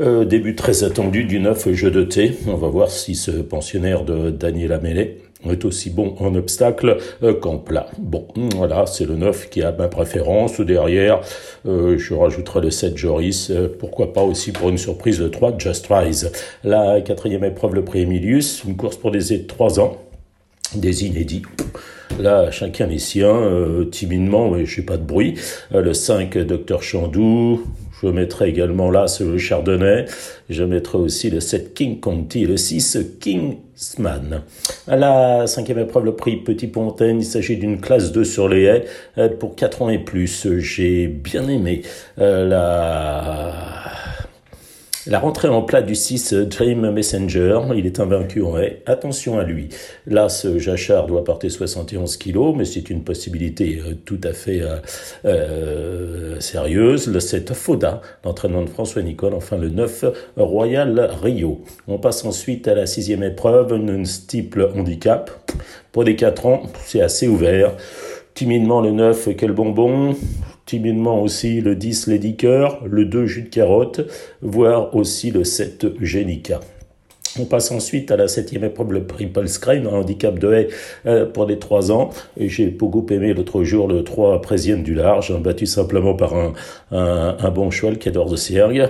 Euh, 0.00 0.24
début 0.24 0.54
très 0.54 0.84
attendu 0.84 1.24
du 1.24 1.40
9 1.40 1.72
jeu 1.72 1.90
de 1.90 2.04
thé. 2.04 2.36
On 2.46 2.54
va 2.54 2.68
voir 2.68 2.90
si 2.90 3.16
ce 3.16 3.32
pensionnaire 3.32 4.04
de 4.04 4.30
Daniel 4.30 4.72
Amélé 4.72 5.22
est 5.48 5.64
aussi 5.64 5.90
bon 5.90 6.14
en 6.20 6.34
obstacle 6.36 6.98
euh, 7.24 7.34
qu'en 7.34 7.58
plat. 7.58 7.88
Bon, 7.98 8.26
voilà, 8.54 8.86
c'est 8.86 9.06
le 9.06 9.16
9 9.16 9.50
qui 9.50 9.62
a 9.62 9.72
ma 9.72 9.88
préférence. 9.88 10.60
Derrière, 10.60 11.20
euh, 11.66 11.98
je 11.98 12.14
rajouterai 12.14 12.60
le 12.60 12.70
7 12.70 12.96
Joris. 12.96 13.50
Pourquoi 13.80 14.12
pas 14.12 14.22
aussi 14.22 14.52
pour 14.52 14.68
une 14.68 14.78
surprise 14.78 15.18
de 15.18 15.26
3 15.26 15.58
Just 15.58 15.86
Rise. 15.90 16.30
La 16.62 17.00
quatrième 17.00 17.44
épreuve, 17.44 17.74
le 17.74 17.84
prix 17.84 18.02
Emilius, 18.02 18.62
une 18.64 18.76
course 18.76 18.96
pour 18.96 19.10
des 19.10 19.46
3 19.46 19.80
ans 19.80 19.96
des 20.76 21.04
inédits. 21.04 21.42
Là, 22.18 22.50
chacun 22.50 22.86
les 22.86 22.98
siens, 22.98 23.34
euh, 23.34 23.84
timidement, 23.84 24.50
mais 24.50 24.66
je 24.66 24.80
n'ai 24.80 24.86
pas 24.86 24.96
de 24.96 25.04
bruit. 25.04 25.34
Euh, 25.74 25.82
le 25.82 25.92
5, 25.92 26.38
Docteur 26.38 26.82
Chandou. 26.82 27.62
Je 28.02 28.08
mettrai 28.08 28.48
également 28.50 28.90
là 28.90 29.08
ce 29.08 29.38
Chardonnay. 29.38 30.04
Je 30.50 30.64
mettrai 30.64 30.98
aussi 30.98 31.30
le 31.30 31.40
7 31.40 31.72
King 31.72 31.98
Conti 31.98 32.44
le 32.44 32.56
6 32.56 32.98
Kingsman. 33.20 34.42
À 34.86 34.96
la 34.96 35.46
cinquième 35.46 35.78
épreuve, 35.78 36.04
le 36.04 36.14
prix 36.14 36.36
Petit 36.36 36.66
Pontaine, 36.66 37.20
il 37.20 37.24
s'agit 37.24 37.56
d'une 37.56 37.80
classe 37.80 38.12
2 38.12 38.24
sur 38.24 38.48
les 38.48 38.64
haies 38.64 38.84
euh, 39.16 39.28
pour 39.28 39.56
4 39.56 39.82
ans 39.82 39.88
et 39.88 39.98
plus. 39.98 40.46
J'ai 40.58 41.06
bien 41.08 41.48
aimé 41.48 41.82
euh, 42.18 42.46
la 42.46 43.75
la 45.08 45.18
rentrée 45.20 45.48
en 45.48 45.62
plat 45.62 45.82
du 45.82 45.94
6 45.94 46.32
Dream 46.34 46.90
Messenger, 46.90 47.60
il 47.76 47.86
est 47.86 48.00
invaincu 48.00 48.42
en 48.42 48.58
haie. 48.58 48.82
Attention 48.86 49.38
à 49.38 49.44
lui. 49.44 49.68
Là, 50.06 50.28
ce 50.28 50.58
Jachard 50.58 51.06
doit 51.06 51.22
porter 51.22 51.48
71 51.48 52.16
kg, 52.16 52.54
mais 52.56 52.64
c'est 52.64 52.90
une 52.90 53.04
possibilité 53.04 53.80
euh, 53.84 53.94
tout 54.04 54.20
à 54.24 54.32
fait 54.32 54.60
euh, 54.62 54.76
euh, 55.24 56.40
sérieuse. 56.40 57.06
Le 57.06 57.20
7 57.20 57.54
Foda, 57.54 58.00
l'entraînement 58.24 58.62
de 58.62 58.68
François 58.68 59.02
Nicole. 59.02 59.34
Enfin, 59.34 59.58
le 59.58 59.68
9 59.68 60.06
Royal 60.36 60.98
Rio. 61.22 61.60
On 61.86 61.98
passe 61.98 62.24
ensuite 62.24 62.66
à 62.66 62.74
la 62.74 62.86
sixième 62.86 63.22
épreuve, 63.22 63.72
une 63.72 64.06
steeple 64.06 64.70
handicap. 64.76 65.30
Pour 65.92 66.04
des 66.04 66.16
4 66.16 66.46
ans, 66.46 66.62
c'est 66.84 67.00
assez 67.00 67.28
ouvert. 67.28 67.72
Timidement 68.34 68.80
le 68.80 68.90
9, 68.90 69.30
quel 69.36 69.52
bonbon? 69.52 70.16
Timidement 70.66 71.22
aussi 71.22 71.60
le 71.60 71.74
10 71.76 72.08
Lady 72.08 72.36
le 72.84 73.04
2 73.04 73.26
jus 73.26 73.42
de 73.42 73.48
carotte, 73.48 74.00
voire 74.42 74.94
aussi 74.94 75.30
le 75.30 75.44
7 75.44 75.86
Génica. 76.00 76.60
On 77.38 77.44
passe 77.44 77.70
ensuite 77.70 78.10
à 78.10 78.16
la 78.16 78.28
septième 78.28 78.64
épreuve, 78.64 78.92
le 78.92 79.06
Triple 79.06 79.46
Screen, 79.46 79.86
un 79.86 79.90
handicap 79.90 80.38
de 80.38 80.52
haie 80.52 80.68
euh, 81.06 81.26
pour 81.26 81.44
les 81.46 81.58
3 81.58 81.92
ans. 81.92 82.10
J'ai 82.38 82.68
beaucoup 82.68 83.06
aimé 83.10 83.34
l'autre 83.34 83.62
jour 83.62 83.88
le 83.88 84.02
3 84.04 84.40
Présienne 84.40 84.82
du 84.82 84.94
Large, 84.94 85.38
battu 85.40 85.66
simplement 85.66 86.14
par 86.14 86.34
un, 86.34 86.54
un, 86.90 87.50
bon 87.50 87.70
cheval 87.70 87.98
qui 87.98 88.08
adore 88.08 88.30
de 88.30 88.36
Siergue. 88.36 88.88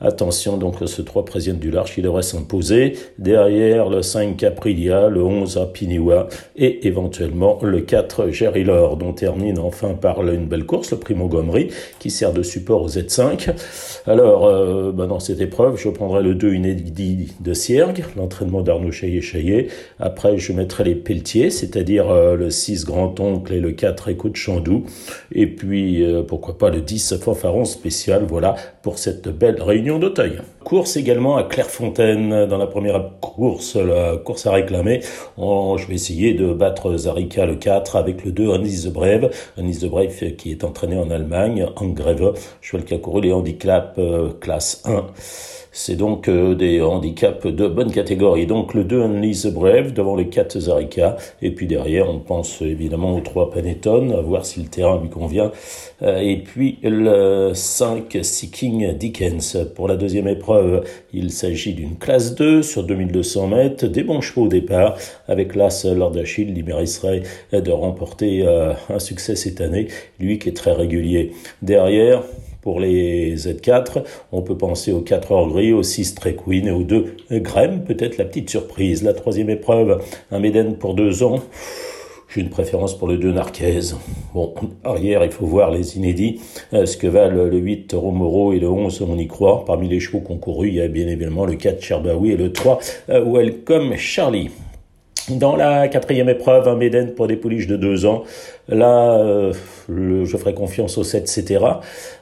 Attention 0.00 0.56
donc 0.56 0.76
ce 0.84 1.02
3 1.02 1.24
président 1.24 1.58
du 1.58 1.70
large 1.70 1.94
qui 1.94 2.02
devrait 2.02 2.22
s'imposer. 2.22 2.94
Derrière 3.18 3.88
le 3.88 4.02
5 4.02 4.36
Caprilia, 4.36 5.08
le 5.08 5.22
11 5.22 5.58
Apiniwa 5.58 6.28
et 6.56 6.86
éventuellement 6.86 7.58
le 7.62 7.80
4 7.80 8.28
Gerilor 8.30 8.96
dont 8.96 9.12
termine 9.12 9.58
enfin 9.58 9.94
par 9.94 10.22
une 10.26 10.46
belle 10.46 10.66
course, 10.66 10.90
le 10.90 10.98
Primo 10.98 11.24
Montgomery 11.24 11.68
qui 11.98 12.10
sert 12.10 12.32
de 12.32 12.42
support 12.42 12.82
au 12.82 12.88
Z5. 12.88 13.50
Alors 14.06 14.46
euh, 14.46 14.92
bah, 14.92 15.06
dans 15.06 15.20
cette 15.20 15.40
épreuve 15.40 15.78
je 15.78 15.88
prendrai 15.88 16.22
le 16.22 16.34
2 16.34 16.54
inédit 16.54 17.32
de 17.40 17.54
Siergue, 17.54 18.04
l'entraînement 18.16 18.62
d'Arnaud 18.62 18.92
Chaillet-Chaillet. 18.92 19.68
Après 19.98 20.38
je 20.38 20.52
mettrai 20.52 20.84
les 20.84 20.94
Pelletiers, 20.94 21.50
c'est-à-dire 21.50 22.10
euh, 22.10 22.36
le 22.36 22.50
6 22.50 22.84
Grand-Oncle 22.84 23.52
et 23.54 23.60
le 23.60 23.72
4 23.72 24.08
Écoute 24.08 24.36
Chandou. 24.36 24.84
Et 25.32 25.46
puis 25.46 26.04
euh, 26.04 26.22
pourquoi 26.22 26.58
pas 26.58 26.70
le 26.70 26.80
10 26.80 27.16
Fanfaron 27.20 27.64
spécial, 27.64 28.24
voilà 28.28 28.56
pour 28.82 28.98
cette 28.98 29.28
belle 29.28 29.62
réunion 29.62 29.83
d'Auteuil. 29.84 30.38
Course 30.64 30.96
également 30.96 31.36
à 31.36 31.44
Clairefontaine 31.44 32.46
dans 32.46 32.56
la 32.56 32.66
première 32.66 33.10
course, 33.20 33.76
la 33.76 34.16
course 34.16 34.46
à 34.46 34.52
réclamer. 34.52 35.00
Oh, 35.36 35.76
je 35.78 35.86
vais 35.86 35.94
essayer 35.94 36.32
de 36.32 36.54
battre 36.54 36.96
Zarika 36.96 37.44
le 37.44 37.56
4 37.56 37.96
avec 37.96 38.24
le 38.24 38.32
2 38.32 38.54
Anis 38.54 38.84
de 38.84 38.90
Brève. 38.90 39.30
Anis 39.58 39.80
de 39.80 39.88
Brève 39.88 40.36
qui 40.36 40.50
est 40.50 40.64
entraîné 40.64 40.96
en 40.96 41.10
Allemagne, 41.10 41.66
en 41.76 41.88
grève. 41.88 42.32
Cheval 42.62 42.86
qui 42.86 42.94
a 42.94 42.98
couru 42.98 43.20
les 43.20 43.32
handicaps 43.32 43.98
euh, 43.98 44.30
classe 44.40 44.82
1. 44.86 45.04
C'est 45.76 45.96
donc 45.96 46.28
euh, 46.28 46.54
des 46.54 46.80
handicaps 46.80 47.44
de 47.48 47.66
bonne 47.66 47.90
catégorie. 47.90 48.46
Donc 48.46 48.74
le 48.74 48.84
2 48.84 49.02
Unleash 49.02 49.48
Brave 49.48 49.92
devant 49.92 50.14
les 50.14 50.28
4 50.28 50.60
Zarika. 50.60 51.16
Et 51.42 51.50
puis 51.50 51.66
derrière, 51.66 52.08
on 52.08 52.20
pense 52.20 52.62
évidemment 52.62 53.16
aux 53.16 53.20
3 53.20 53.50
Panettone, 53.50 54.12
à 54.12 54.20
voir 54.20 54.46
si 54.46 54.60
le 54.60 54.68
terrain 54.68 55.00
lui 55.00 55.10
convient. 55.10 55.50
Euh, 56.02 56.20
et 56.20 56.36
puis 56.36 56.78
le 56.84 57.50
5 57.54 58.18
Seeking 58.22 58.96
Dickens. 58.96 59.66
Pour 59.74 59.88
la 59.88 59.96
deuxième 59.96 60.28
épreuve, 60.28 60.84
il 61.12 61.32
s'agit 61.32 61.74
d'une 61.74 61.96
classe 61.96 62.36
2 62.36 62.62
sur 62.62 62.84
2200 62.84 63.48
mètres. 63.48 63.86
Des 63.88 64.04
bons 64.04 64.20
chevaux 64.20 64.44
au 64.44 64.48
départ. 64.48 64.96
Avec 65.26 65.56
l'As 65.56 65.84
Lord 65.84 66.16
Achille, 66.16 66.54
il 66.56 66.64
mériterait 66.64 67.22
de 67.52 67.70
remporter 67.72 68.46
euh, 68.46 68.74
un 68.90 69.00
succès 69.00 69.34
cette 69.34 69.60
année. 69.60 69.88
Lui 70.20 70.38
qui 70.38 70.50
est 70.50 70.56
très 70.56 70.72
régulier. 70.72 71.32
Derrière, 71.62 72.22
pour 72.64 72.80
les 72.80 73.36
Z4, 73.36 74.04
on 74.32 74.40
peut 74.40 74.56
penser 74.56 74.90
aux 74.90 75.02
4 75.02 75.32
heures 75.32 75.48
gris, 75.48 75.74
aux 75.74 75.82
6 75.82 76.14
Trek 76.14 76.36
Queen 76.42 76.66
et 76.66 76.70
aux 76.70 76.82
2 76.82 77.16
Graham, 77.32 77.84
peut-être 77.84 78.16
la 78.16 78.24
petite 78.24 78.48
surprise. 78.48 79.02
La 79.02 79.12
troisième 79.12 79.50
épreuve, 79.50 80.02
un 80.32 80.38
Méden 80.40 80.78
pour 80.78 80.94
2 80.94 81.24
ans. 81.24 81.40
J'ai 82.26 82.40
une 82.40 82.48
préférence 82.48 82.96
pour 82.96 83.06
le 83.06 83.18
2 83.18 83.32
Narquez. 83.32 83.80
Bon, 84.32 84.54
arrière, 84.82 85.22
il 85.22 85.30
faut 85.30 85.44
voir 85.44 85.70
les 85.70 85.98
inédits. 85.98 86.40
Euh, 86.72 86.86
ce 86.86 86.96
que 86.96 87.06
valent 87.06 87.44
le 87.44 87.58
8 87.58 87.92
Romoro 87.92 88.54
et 88.54 88.60
le 88.60 88.70
11, 88.70 89.02
on 89.02 89.18
y 89.18 89.28
croit. 89.28 89.66
Parmi 89.66 89.86
les 89.86 90.00
chevaux 90.00 90.20
concourus, 90.20 90.68
il 90.68 90.76
y 90.76 90.80
a 90.80 90.88
bien 90.88 91.06
évidemment 91.06 91.44
le 91.44 91.56
4 91.56 91.82
Cherbaoui 91.82 92.30
et 92.30 92.38
le 92.38 92.50
3 92.50 92.78
euh, 93.10 93.24
Welcome 93.30 93.94
Charlie. 93.98 94.48
Dans 95.30 95.56
la 95.56 95.88
quatrième 95.88 96.28
épreuve, 96.28 96.68
un 96.68 96.76
Méden 96.76 97.14
pour 97.14 97.26
des 97.26 97.36
pouliches 97.36 97.66
de 97.66 97.76
2 97.76 98.04
ans. 98.04 98.24
Là, 98.68 99.18
euh, 99.18 99.52
je 99.88 100.36
ferai 100.36 100.54
confiance 100.54 100.96
au 100.96 101.04
7, 101.04 101.22
etc. 101.22 101.64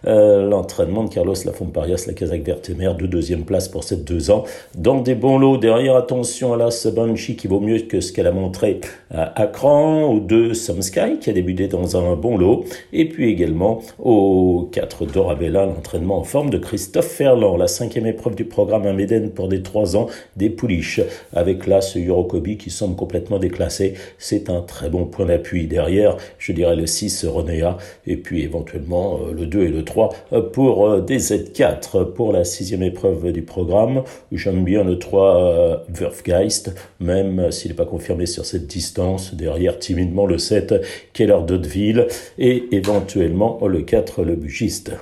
Euh, 0.06 0.48
l'entraînement 0.48 1.04
de 1.04 1.08
Carlos 1.08 1.34
Lafomparias, 1.44 2.04
la 2.06 2.14
Kazakh 2.14 2.42
Vertemer, 2.42 2.92
de 2.98 3.06
deuxième 3.06 3.44
place 3.44 3.68
pour 3.68 3.84
cette 3.84 4.04
deux 4.04 4.30
ans. 4.30 4.44
Dans 4.74 5.00
des 5.00 5.14
bons 5.14 5.38
lots, 5.38 5.56
derrière, 5.56 5.96
attention 5.96 6.52
à 6.52 6.56
la 6.56 6.70
Banshee 6.92 7.36
qui 7.36 7.46
vaut 7.46 7.60
mieux 7.60 7.78
que 7.80 8.00
ce 8.00 8.12
qu'elle 8.12 8.26
a 8.26 8.32
montré 8.32 8.80
à 9.10 9.40
Akran, 9.40 10.04
au 10.04 10.20
2 10.20 10.54
Sky 10.54 11.18
qui 11.20 11.30
a 11.30 11.32
débuté 11.32 11.68
dans 11.68 11.96
un 11.96 12.16
bon 12.16 12.36
lot, 12.36 12.64
et 12.92 13.08
puis 13.08 13.30
également 13.30 13.80
au 13.98 14.68
4 14.72 15.06
Dorabella, 15.06 15.66
l'entraînement 15.66 16.18
en 16.18 16.24
forme 16.24 16.50
de 16.50 16.58
Christophe 16.58 17.06
Ferland, 17.06 17.56
la 17.56 17.68
cinquième 17.68 18.06
épreuve 18.06 18.34
du 18.34 18.44
programme 18.44 18.86
un 18.86 18.92
Méden 18.92 19.30
pour 19.30 19.48
des 19.48 19.62
trois 19.62 19.96
ans, 19.96 20.08
des 20.36 20.50
pouliches, 20.50 21.00
avec 21.34 21.66
là 21.66 21.80
ce 21.80 21.98
Eurokobi 21.98 22.56
qui 22.56 22.70
semble 22.70 22.96
complètement 22.96 23.38
déclassé. 23.38 23.94
C'est 24.18 24.50
un 24.50 24.60
très 24.60 24.88
bon 24.88 25.04
point 25.04 25.26
d'appui. 25.26 25.66
Derrière, 25.66 26.16
je 26.42 26.52
dirais 26.52 26.74
le 26.74 26.86
6 26.86 27.24
Renéa, 27.26 27.78
et 28.04 28.16
puis 28.16 28.42
éventuellement 28.42 29.20
euh, 29.20 29.32
le 29.32 29.46
2 29.46 29.62
et 29.62 29.68
le 29.68 29.84
3 29.84 30.10
euh, 30.32 30.42
pour 30.42 30.88
euh, 30.88 31.00
des 31.00 31.18
Z4. 31.18 32.12
Pour 32.12 32.32
la 32.32 32.44
sixième 32.44 32.82
épreuve 32.82 33.30
du 33.30 33.42
programme, 33.42 34.02
j'aime 34.32 34.64
bien 34.64 34.82
le 34.82 34.98
3 34.98 35.84
Wurfgeist, 35.88 36.74
même 36.98 37.52
s'il 37.52 37.70
n'est 37.70 37.76
pas 37.76 37.84
confirmé 37.84 38.26
sur 38.26 38.44
cette 38.44 38.66
distance. 38.66 39.34
Derrière, 39.34 39.78
timidement, 39.78 40.26
le 40.26 40.38
7 40.38 40.74
Keller 41.12 41.38
d'Hauteville, 41.46 42.08
et 42.38 42.64
éventuellement 42.72 43.60
le 43.64 43.82
4 43.82 44.24
Le 44.24 44.34
Bugiste. 44.34 44.92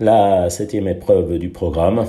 La 0.00 0.48
septième 0.48 0.88
épreuve 0.88 1.38
du 1.38 1.50
programme, 1.50 2.06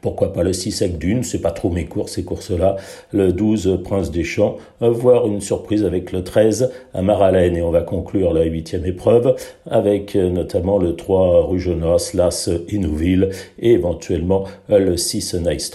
pourquoi 0.00 0.32
pas 0.32 0.42
le 0.42 0.52
6 0.52 0.82
avec 0.82 0.98
Dune, 0.98 1.22
c'est 1.22 1.40
pas 1.40 1.50
trop 1.50 1.70
mes 1.70 1.84
courses, 1.84 2.12
ces 2.12 2.24
courses-là. 2.24 2.76
Le 3.12 3.32
12 3.32 3.80
Prince 3.84 4.10
des 4.10 4.24
Champs, 4.24 4.56
voir 4.80 5.26
une 5.26 5.40
surprise 5.40 5.84
avec 5.84 6.12
le 6.12 6.24
13 6.24 6.72
à 6.94 7.02
Maralène. 7.02 7.56
Et 7.56 7.62
on 7.62 7.70
va 7.70 7.82
conclure 7.82 8.32
la 8.32 8.44
huitième 8.44 8.86
épreuve 8.86 9.36
avec 9.70 10.16
euh, 10.16 10.30
notamment 10.30 10.78
le 10.78 10.96
3 10.96 11.46
Rugenos, 11.46 12.14
Las 12.14 12.50
Inouville 12.68 13.30
et 13.58 13.72
éventuellement 13.72 14.44
euh, 14.70 14.78
le 14.78 14.96
6 14.96 15.34
Nice. 15.34 15.70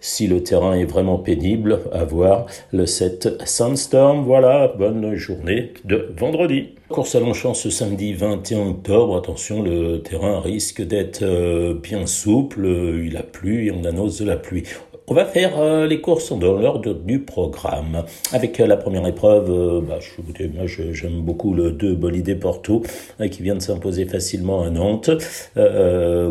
Si 0.00 0.26
le 0.26 0.42
terrain 0.42 0.74
est 0.74 0.84
vraiment 0.84 1.18
pénible, 1.18 1.80
à 1.92 2.04
voir 2.04 2.46
le 2.72 2.86
7 2.86 3.42
Sandstorm. 3.44 4.24
Voilà, 4.24 4.72
bonne 4.76 5.14
journée 5.14 5.72
de 5.84 6.12
vendredi. 6.16 6.70
Course 6.92 7.14
à 7.14 7.20
Longchamp 7.20 7.54
ce 7.54 7.70
samedi 7.70 8.12
21 8.12 8.68
octobre. 8.68 9.16
Attention, 9.16 9.62
le 9.62 10.02
terrain 10.02 10.40
risque 10.40 10.82
d'être 10.82 11.22
euh, 11.22 11.72
bien 11.72 12.04
souple. 12.04 12.66
Il 13.02 13.16
a 13.16 13.22
plu 13.22 13.64
et 13.66 13.70
on 13.70 13.82
annonce 13.84 14.18
de 14.18 14.26
la 14.26 14.36
pluie. 14.36 14.64
On 15.08 15.14
va 15.14 15.24
faire 15.24 15.58
euh, 15.58 15.88
les 15.88 16.00
courses 16.00 16.32
dans 16.32 16.56
l'ordre 16.56 16.94
du 16.94 17.18
programme. 17.18 18.04
Avec 18.30 18.60
euh, 18.60 18.68
la 18.68 18.76
première 18.76 19.04
épreuve, 19.04 19.50
euh, 19.50 19.80
bah, 19.80 19.98
je, 20.00 20.92
j'aime 20.92 21.22
beaucoup 21.22 21.54
le 21.54 21.72
2 21.72 21.94
Bolidé 21.94 22.36
Porto 22.36 22.84
qui 23.30 23.42
vient 23.42 23.56
de 23.56 23.60
s'imposer 23.60 24.04
facilement 24.04 24.62
à 24.62 24.70
Nantes. 24.70 25.10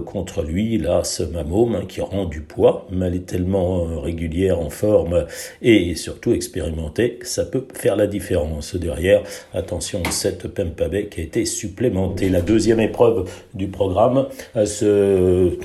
contre 0.05 0.43
lui, 0.43 0.77
là, 0.77 1.03
ce 1.03 1.23
Mamome 1.23 1.75
hein, 1.75 1.83
qui 1.87 1.99
rend 1.99 2.25
du 2.25 2.41
poids, 2.41 2.87
mais 2.91 3.07
elle 3.07 3.15
est 3.15 3.25
tellement 3.25 3.99
régulière, 3.99 4.59
en 4.59 4.69
forme 4.69 5.25
et 5.61 5.95
surtout 5.95 6.33
expérimentée 6.33 7.15
que 7.15 7.27
ça 7.27 7.45
peut 7.45 7.65
faire 7.73 7.95
la 7.95 8.07
différence. 8.07 8.75
Derrière, 8.75 9.23
attention, 9.53 10.01
cette 10.09 10.47
Pempabe 10.47 11.09
qui 11.09 11.19
a 11.19 11.23
été 11.23 11.45
supplémentée. 11.45 12.29
La 12.29 12.41
deuxième 12.41 12.79
épreuve 12.79 13.29
du 13.53 13.67
programme, 13.67 14.27
le 14.55 15.57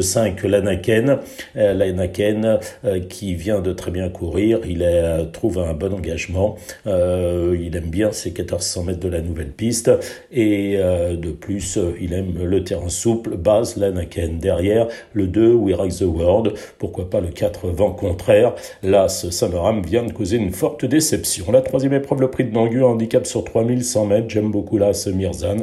5 0.00 0.42
Lanaken. 0.44 1.18
Lanaken 1.54 1.95
Ken 2.08 2.58
euh, 2.84 3.00
qui 3.00 3.34
vient 3.34 3.60
de 3.60 3.72
très 3.72 3.90
bien 3.90 4.08
courir. 4.08 4.60
Il 4.66 4.86
trouve 5.32 5.58
un 5.58 5.72
bon 5.72 5.92
engagement. 5.94 6.56
Euh, 6.86 7.56
il 7.60 7.76
aime 7.76 7.90
bien 7.90 8.12
ses 8.12 8.30
1400 8.30 8.84
mètres 8.84 9.00
de 9.00 9.08
la 9.08 9.20
nouvelle 9.20 9.50
piste. 9.50 9.90
Et 10.32 10.74
euh, 10.76 11.16
de 11.16 11.30
plus, 11.30 11.78
il 12.00 12.12
aime 12.12 12.34
le 12.42 12.64
terrain 12.64 12.88
souple. 12.88 13.36
Base 13.36 13.76
Lanaken. 13.76 14.38
Derrière, 14.38 14.88
le 15.12 15.26
2, 15.26 15.52
We 15.52 15.76
Rise 15.78 15.98
the 15.98 16.02
World. 16.02 16.54
Pourquoi 16.78 17.10
pas 17.10 17.20
le 17.20 17.28
4, 17.28 17.68
vent 17.68 17.92
contraire. 17.92 18.54
Là, 18.82 19.08
ce 19.08 19.30
Saint-Laurent 19.30 19.80
vient 19.80 20.04
de 20.04 20.12
causer 20.12 20.36
une 20.36 20.52
forte 20.52 20.84
déception. 20.84 21.50
La 21.52 21.62
troisième 21.62 21.94
épreuve, 21.94 22.20
le 22.20 22.30
prix 22.30 22.44
de 22.44 22.52
Nangu, 22.52 22.82
handicap 22.82 23.26
sur 23.26 23.44
3100 23.44 24.06
mètres. 24.06 24.28
J'aime 24.28 24.50
beaucoup 24.50 24.78
là 24.78 24.92
ce 24.92 25.10
Mirzan. 25.10 25.56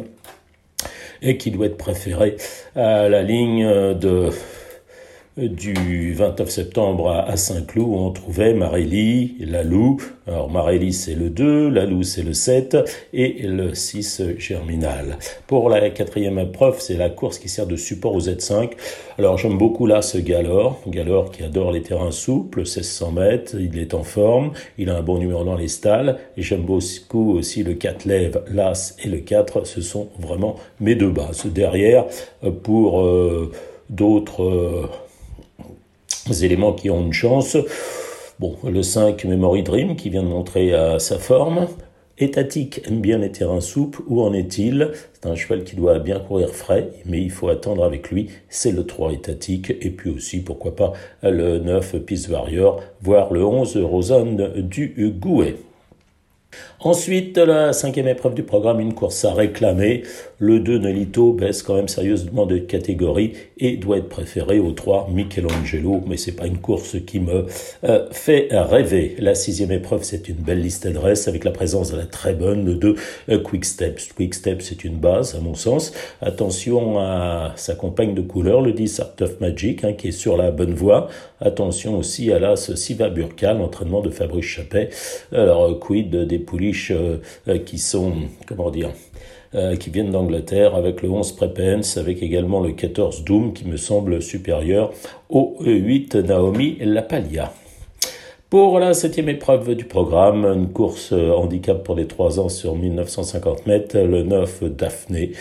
et 1.21 1.37
qui 1.37 1.51
doit 1.51 1.67
être 1.67 1.77
préféré 1.77 2.35
à 2.75 3.07
la 3.07 3.23
ligne 3.23 3.63
de 3.65 4.29
du 5.37 6.13
29 6.13 6.47
septembre 6.47 7.09
à 7.09 7.35
Saint-Cloud 7.37 7.87
on 7.89 8.11
trouvait 8.11 8.53
Marélie, 8.53 9.35
Lalou. 9.39 9.97
Alors 10.27 10.49
Marélie 10.49 10.93
c'est 10.93 11.15
le 11.15 11.29
2, 11.31 11.69
Lalou 11.69 12.03
c'est 12.03 12.21
le 12.21 12.33
7 12.33 12.77
et 13.13 13.47
le 13.47 13.73
6 13.73 14.21
Germinal. 14.37 15.17
Pour 15.47 15.69
la 15.69 15.89
quatrième 15.89 16.37
épreuve, 16.37 16.79
c'est 16.79 16.97
la 16.97 17.09
course 17.09 17.39
qui 17.39 17.49
sert 17.49 17.65
de 17.65 17.75
support 17.75 18.13
aux 18.13 18.21
Z5. 18.21 18.71
Alors 19.17 19.39
j'aime 19.39 19.57
beaucoup 19.57 19.87
là 19.87 20.03
ce 20.03 20.19
Galor, 20.19 20.79
Galor 20.87 21.31
qui 21.31 21.43
adore 21.43 21.71
les 21.71 21.81
terrains 21.81 22.11
souples, 22.11 22.59
1600 22.59 23.11
mètres, 23.13 23.55
il 23.59 23.79
est 23.79 23.95
en 23.95 24.03
forme, 24.03 24.51
il 24.77 24.91
a 24.91 24.97
un 24.97 25.01
bon 25.01 25.17
numéro 25.17 25.43
dans 25.43 25.55
les 25.55 25.67
stalles. 25.67 26.17
J'aime 26.37 26.61
beaucoup 26.61 27.33
aussi 27.35 27.63
le 27.63 27.73
4 27.73 28.05
lève, 28.05 28.43
l'As 28.51 28.95
et 29.03 29.07
le 29.07 29.17
4, 29.17 29.65
ce 29.65 29.81
sont 29.81 30.09
vraiment 30.19 30.57
mes 30.79 30.93
deux 30.93 31.09
bases. 31.09 31.47
Derrière, 31.47 32.05
pour 32.61 33.01
euh, 33.01 33.51
d'autres... 33.89 34.43
Euh, 34.43 34.89
éléments 36.31 36.73
qui 36.73 36.89
ont 36.89 37.01
une 37.01 37.13
chance. 37.13 37.57
Bon, 38.39 38.55
le 38.63 38.81
5, 38.81 39.25
Memory 39.25 39.63
Dream, 39.63 39.95
qui 39.95 40.09
vient 40.09 40.23
de 40.23 40.27
montrer 40.27 40.73
à 40.73 40.99
sa 40.99 41.19
forme. 41.19 41.67
Étatique 42.19 42.81
aime 42.85 43.01
bien 43.01 43.17
les 43.17 43.31
terrains 43.31 43.59
souples. 43.59 44.01
Où 44.07 44.21
en 44.21 44.33
est-il? 44.33 44.91
C'est 45.13 45.27
un 45.27 45.35
cheval 45.35 45.63
qui 45.63 45.75
doit 45.75 45.99
bien 45.99 46.19
courir 46.19 46.49
frais, 46.49 46.89
mais 47.05 47.21
il 47.21 47.31
faut 47.31 47.49
attendre 47.49 47.83
avec 47.83 48.11
lui. 48.11 48.29
C'est 48.49 48.71
le 48.71 48.85
3 48.85 49.13
étatique. 49.13 49.71
Et 49.81 49.89
puis 49.89 50.11
aussi, 50.11 50.39
pourquoi 50.39 50.75
pas, 50.75 50.93
le 51.23 51.57
9 51.59 51.97
Peace 52.05 52.27
Warrior, 52.29 52.81
voire 53.01 53.33
le 53.33 53.43
11 53.43 53.77
Rosanne 53.77 54.53
du 54.61 55.11
Gouet. 55.19 55.55
Ensuite, 56.85 57.37
la 57.37 57.71
cinquième 57.71 58.09
épreuve 58.09 58.33
du 58.33 58.43
programme, 58.43 58.81
une 58.81 58.93
course 58.93 59.23
à 59.23 59.33
réclamer. 59.33 60.03
Le 60.37 60.59
2 60.59 60.79
Nelito 60.79 61.31
baisse 61.31 61.63
quand 61.63 61.75
même 61.75 61.87
sérieusement 61.87 62.45
de 62.45 62.57
catégorie 62.57 63.31
et 63.57 63.77
doit 63.77 63.99
être 63.99 64.09
préféré 64.09 64.59
au 64.59 64.73
3 64.73 65.07
Michelangelo, 65.09 66.03
mais 66.05 66.17
c'est 66.17 66.33
pas 66.33 66.45
une 66.45 66.57
course 66.57 66.97
qui 67.07 67.21
me 67.21 67.45
euh, 67.85 68.05
fait 68.11 68.49
rêver. 68.51 69.15
La 69.19 69.33
sixième 69.33 69.71
épreuve, 69.71 70.03
c'est 70.03 70.27
une 70.27 70.35
belle 70.35 70.59
liste 70.59 70.83
d'adresses 70.83 71.29
avec 71.29 71.45
la 71.45 71.51
présence 71.51 71.89
de 71.93 71.95
la 71.95 72.05
très 72.05 72.33
bonne 72.33 72.65
le 72.65 72.73
2 72.73 72.95
euh, 73.29 73.39
Quick 73.39 73.63
Steps. 73.63 74.11
Quick 74.13 74.33
Steps, 74.33 74.65
c'est 74.65 74.83
une 74.83 74.97
base 74.97 75.35
à 75.35 75.39
mon 75.39 75.55
sens. 75.55 75.93
Attention 76.19 76.99
à 76.99 77.53
sa 77.55 77.75
compagne 77.75 78.13
de 78.13 78.21
couleur, 78.21 78.59
le 78.59 78.73
10 78.73 78.99
Art 78.99 79.15
of 79.21 79.39
Magic, 79.39 79.85
hein, 79.85 79.93
qui 79.93 80.09
est 80.09 80.11
sur 80.11 80.35
la 80.35 80.51
bonne 80.51 80.73
voie. 80.73 81.07
Attention 81.39 81.97
aussi 81.97 82.33
à 82.33 82.39
l'As 82.39 82.75
Siva 82.75 83.07
Burka, 83.07 83.53
l'entraînement 83.53 84.01
de 84.01 84.09
Fabrice 84.09 84.45
Chappet. 84.45 84.89
Alors, 85.31 85.79
quid 85.79 86.13
des 86.13 86.39
pouliches 86.39 86.72
euh, 86.91 87.19
qui 87.59 87.77
sont, 87.77 88.13
comment 88.47 88.69
dire, 88.69 88.89
euh, 89.55 89.75
qui 89.75 89.89
viennent 89.89 90.11
d'Angleterre, 90.11 90.75
avec 90.75 91.01
le 91.01 91.09
11 91.09 91.33
Prepens, 91.33 91.97
avec 91.97 92.23
également 92.23 92.59
le 92.59 92.71
14 92.71 93.23
Doom 93.23 93.53
qui 93.53 93.67
me 93.67 93.77
semble 93.77 94.21
supérieur 94.21 94.91
au 95.29 95.57
8 95.61 96.15
Naomi 96.15 96.77
Lapalia. 96.81 97.53
Pour 98.49 98.79
la 98.79 98.93
septième 98.93 99.29
épreuve 99.29 99.75
du 99.75 99.85
programme, 99.85 100.45
une 100.45 100.69
course 100.71 101.11
euh, 101.11 101.31
handicap 101.31 101.83
pour 101.83 101.95
les 101.95 102.07
3 102.07 102.39
ans 102.39 102.49
sur 102.49 102.75
1950 102.75 103.65
mètres, 103.65 103.97
le 103.97 104.23
9 104.23 104.63
Daphné 104.65 105.31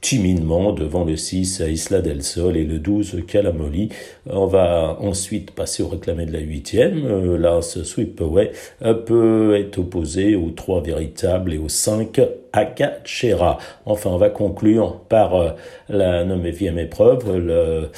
timidement 0.00 0.72
devant 0.72 1.04
le 1.04 1.16
6 1.16 1.62
Isla 1.68 2.00
del 2.00 2.22
Sol 2.22 2.56
et 2.56 2.64
le 2.64 2.78
12 2.78 3.24
Calamoli. 3.26 3.90
On 4.28 4.46
va 4.46 4.96
ensuite 5.00 5.50
passer 5.50 5.82
au 5.82 5.88
réclamé 5.88 6.26
de 6.26 6.32
la 6.32 6.40
huitième. 6.40 7.04
Euh, 7.06 7.38
là, 7.38 7.62
ce 7.62 7.84
Sweepaway 7.84 8.52
peut 9.06 9.56
être 9.58 9.78
opposé 9.78 10.36
aux 10.36 10.50
trois 10.50 10.80
véritables 10.80 11.52
et 11.52 11.58
aux 11.58 11.68
5 11.68 12.20
Akachera. 12.52 13.58
Enfin, 13.86 14.10
on 14.10 14.18
va 14.18 14.30
conclure 14.30 15.00
par 15.08 15.34
euh, 15.34 15.50
la 15.88 16.24
neuvième 16.24 16.78
épreuve, 16.78 17.36
le 17.38 17.90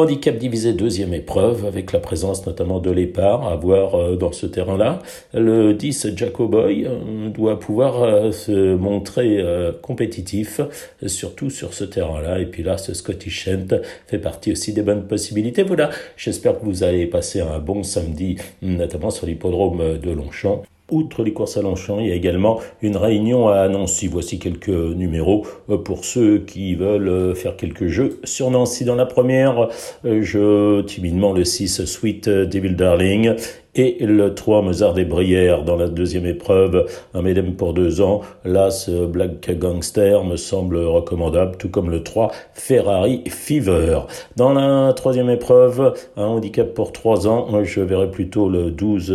Handicap 0.00 0.38
divisé 0.38 0.72
deuxième 0.72 1.12
épreuve 1.12 1.66
avec 1.66 1.92
la 1.92 1.98
présence 1.98 2.46
notamment 2.46 2.78
de 2.78 2.90
l'épar 2.90 3.46
à 3.46 3.56
voir 3.56 3.94
euh, 3.94 4.16
dans 4.16 4.32
ce 4.32 4.46
terrain-là. 4.46 5.00
Le 5.34 5.74
10 5.74 6.16
Jacoboy 6.16 6.86
euh, 6.86 7.28
doit 7.28 7.60
pouvoir 7.60 8.02
euh, 8.02 8.32
se 8.32 8.74
montrer 8.74 9.44
compétitif, 9.82 10.62
surtout 11.06 11.50
sur 11.50 11.74
ce 11.74 11.84
terrain-là. 11.84 12.38
Et 12.38 12.46
puis 12.46 12.62
là, 12.62 12.78
ce 12.78 12.94
Scottish 12.94 13.44
Shant 13.44 13.78
fait 14.06 14.18
partie 14.18 14.52
aussi 14.52 14.72
des 14.72 14.80
bonnes 14.80 15.06
possibilités. 15.06 15.64
Voilà, 15.64 15.90
j'espère 16.16 16.58
que 16.58 16.64
vous 16.64 16.82
allez 16.82 17.04
passer 17.04 17.42
un 17.42 17.58
bon 17.58 17.82
samedi, 17.82 18.36
notamment 18.62 19.10
sur 19.10 19.26
l'hippodrome 19.26 19.98
de 19.98 20.10
Longchamp. 20.10 20.62
Outre 20.90 21.22
les 21.22 21.32
courses 21.32 21.56
à 21.56 21.62
Longchamp, 21.62 22.00
il 22.00 22.08
y 22.08 22.12
a 22.12 22.14
également 22.16 22.58
une 22.82 22.96
réunion 22.96 23.48
à 23.48 23.68
Nancy. 23.68 24.08
Voici 24.08 24.40
quelques 24.40 24.68
numéros 24.68 25.46
euh, 25.68 25.78
pour 25.78 26.04
ceux 26.04 26.38
qui 26.38 26.74
veulent 26.74 27.08
euh, 27.08 27.34
faire 27.34 27.56
quelques 27.56 27.86
jeux 27.86 28.18
sur 28.24 28.50
Nancy. 28.50 28.84
Dans 28.84 28.96
la 28.96 29.06
première, 29.06 29.68
euh, 30.04 30.20
je 30.22 30.80
timidement 30.82 31.32
le 31.32 31.44
6 31.44 31.84
Sweet 31.84 32.28
Devil 32.28 32.74
Darling 32.74 33.36
et 33.74 34.04
le 34.04 34.34
3 34.34 34.62
Mozart 34.62 34.94
des 34.94 35.04
Brières 35.04 35.64
dans 35.64 35.76
la 35.76 35.88
deuxième 35.88 36.26
épreuve, 36.26 36.86
un 37.14 37.22
Medem 37.22 37.54
pour 37.54 37.72
deux 37.72 38.00
ans. 38.00 38.22
Là, 38.44 38.70
ce 38.70 39.06
Black 39.06 39.50
Gangster 39.58 40.24
me 40.24 40.36
semble 40.36 40.76
recommandable, 40.76 41.56
tout 41.56 41.68
comme 41.68 41.90
le 41.90 42.02
3 42.02 42.32
Ferrari 42.52 43.22
Fever. 43.28 44.00
Dans 44.36 44.52
la 44.52 44.92
troisième 44.92 45.30
épreuve, 45.30 45.94
un 46.16 46.24
handicap 46.24 46.74
pour 46.74 46.92
trois 46.92 47.28
ans, 47.28 47.62
je 47.62 47.80
verrai 47.80 48.10
plutôt 48.10 48.48
le 48.48 48.70
12 48.70 49.10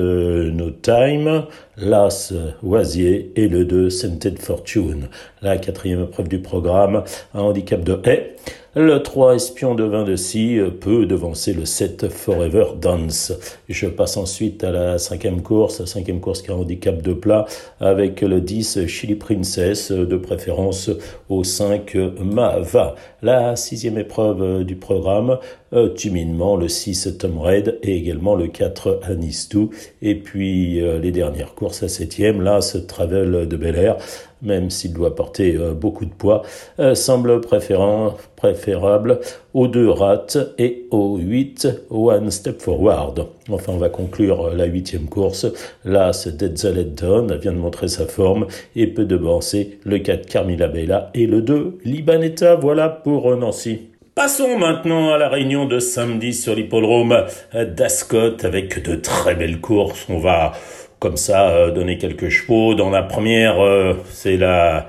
No 0.54 0.70
Time, 0.70 1.44
l'As 1.78 2.34
Oisier 2.64 3.32
et 3.36 3.48
le 3.48 3.66
2 3.66 3.90
Scented 3.90 4.40
Fortune. 4.40 5.10
La 5.42 5.58
quatrième 5.58 6.04
épreuve 6.04 6.28
du 6.28 6.40
programme, 6.40 7.04
un 7.34 7.42
handicap 7.42 7.84
de 7.84 8.00
haie. 8.06 8.36
Le 8.78 9.02
3 9.02 9.36
espion 9.36 9.74
de 9.74 9.86
vin 9.86 10.04
de 10.04 10.18
scie 10.18 10.60
peut 10.82 11.06
devancer 11.06 11.54
le 11.54 11.64
7 11.64 12.10
Forever 12.10 12.66
Dance. 12.82 13.32
Je 13.70 13.88
passe 13.88 14.18
ensuite 14.18 14.66
à 14.66 14.72
la 14.72 14.98
cinquième 14.98 15.42
course, 15.42 15.80
la 15.80 15.86
cinquième 15.86 16.20
course 16.20 16.42
qui 16.42 16.52
a 16.52 16.56
un 16.56 16.58
handicap 16.58 17.02
de 17.02 17.14
plat 17.14 17.46
avec 17.80 18.20
le 18.20 18.42
10 18.42 18.86
Chili 18.88 19.16
Princess, 19.16 19.94
de 19.94 20.18
préférence 20.18 20.92
au 21.30 21.46
5 21.46 21.96
Mava. 22.20 22.96
La 23.22 23.56
sixième 23.56 23.98
épreuve 23.98 24.66
du 24.66 24.76
programme, 24.76 25.40
euh, 25.74 25.90
timidement 25.90 26.56
le 26.56 26.68
6 26.68 27.18
Tom 27.18 27.40
Red 27.40 27.80
et 27.82 27.96
également 27.96 28.36
le 28.36 28.48
4 28.48 29.00
Anistou. 29.04 29.72
Et 30.02 30.16
puis 30.16 30.80
euh, 30.82 31.00
les 31.00 31.12
dernières 31.12 31.56
courses, 31.56 31.65
la 31.82 31.88
septième, 31.88 32.42
là, 32.42 32.62
ce 32.62 32.78
Travel 32.78 33.48
de 33.48 33.58
Bel 33.58 33.76
Air 33.76 33.98
même 34.46 34.70
s'il 34.70 34.94
doit 34.94 35.16
porter 35.16 35.56
euh, 35.56 35.74
beaucoup 35.74 36.06
de 36.06 36.14
poids, 36.14 36.44
euh, 36.80 36.96
semble 36.96 37.42
préférable 37.42 39.20
aux 39.54 39.68
deux 39.68 39.90
rats 39.90 40.38
et 40.58 40.86
aux 40.92 41.18
8 41.18 41.68
One 41.90 42.32
Step 42.32 42.62
Forward. 42.62 43.28
Enfin, 43.50 43.74
on 43.74 43.78
va 43.78 43.90
conclure 43.90 44.48
euh, 44.48 44.56
la 44.56 44.66
huitième 44.66 45.08
course. 45.08 45.48
Là, 45.84 46.14
ce 46.14 46.30
Down 46.30 47.36
vient 47.36 47.52
de 47.52 47.58
montrer 47.58 47.88
sa 47.88 48.06
forme 48.06 48.48
et 48.76 48.88
peut 48.88 49.06
devancer 49.06 49.80
le 49.84 50.00
4 50.00 50.28
Carmila 50.28 50.68
Bella 50.68 51.10
et 51.14 51.26
le 51.26 51.42
2 51.42 51.80
Libanetta. 51.84 52.56
Voilà 52.56 52.90
pour 52.90 53.36
Nancy. 53.36 53.82
Passons 54.14 54.58
maintenant 54.58 55.14
à 55.14 55.18
la 55.18 55.28
réunion 55.28 55.66
de 55.66 55.80
samedi 55.80 56.34
sur 56.34 56.56
l'hippodrome 56.56 57.26
d'Ascot 57.54 58.38
avec 58.44 58.82
de 58.82 58.96
très 58.96 59.36
belles 59.36 59.60
courses. 59.60 60.06
On 60.08 60.20
va 60.20 60.54
comme 61.06 61.18
ça 61.18 61.50
euh, 61.50 61.70
donner 61.70 62.00
quelques 62.00 62.30
chevaux. 62.30 62.74
Dans 62.74 62.90
la 62.90 63.04
première, 63.04 63.64
euh, 63.64 63.94
c'est 64.12 64.38
la 64.38 64.88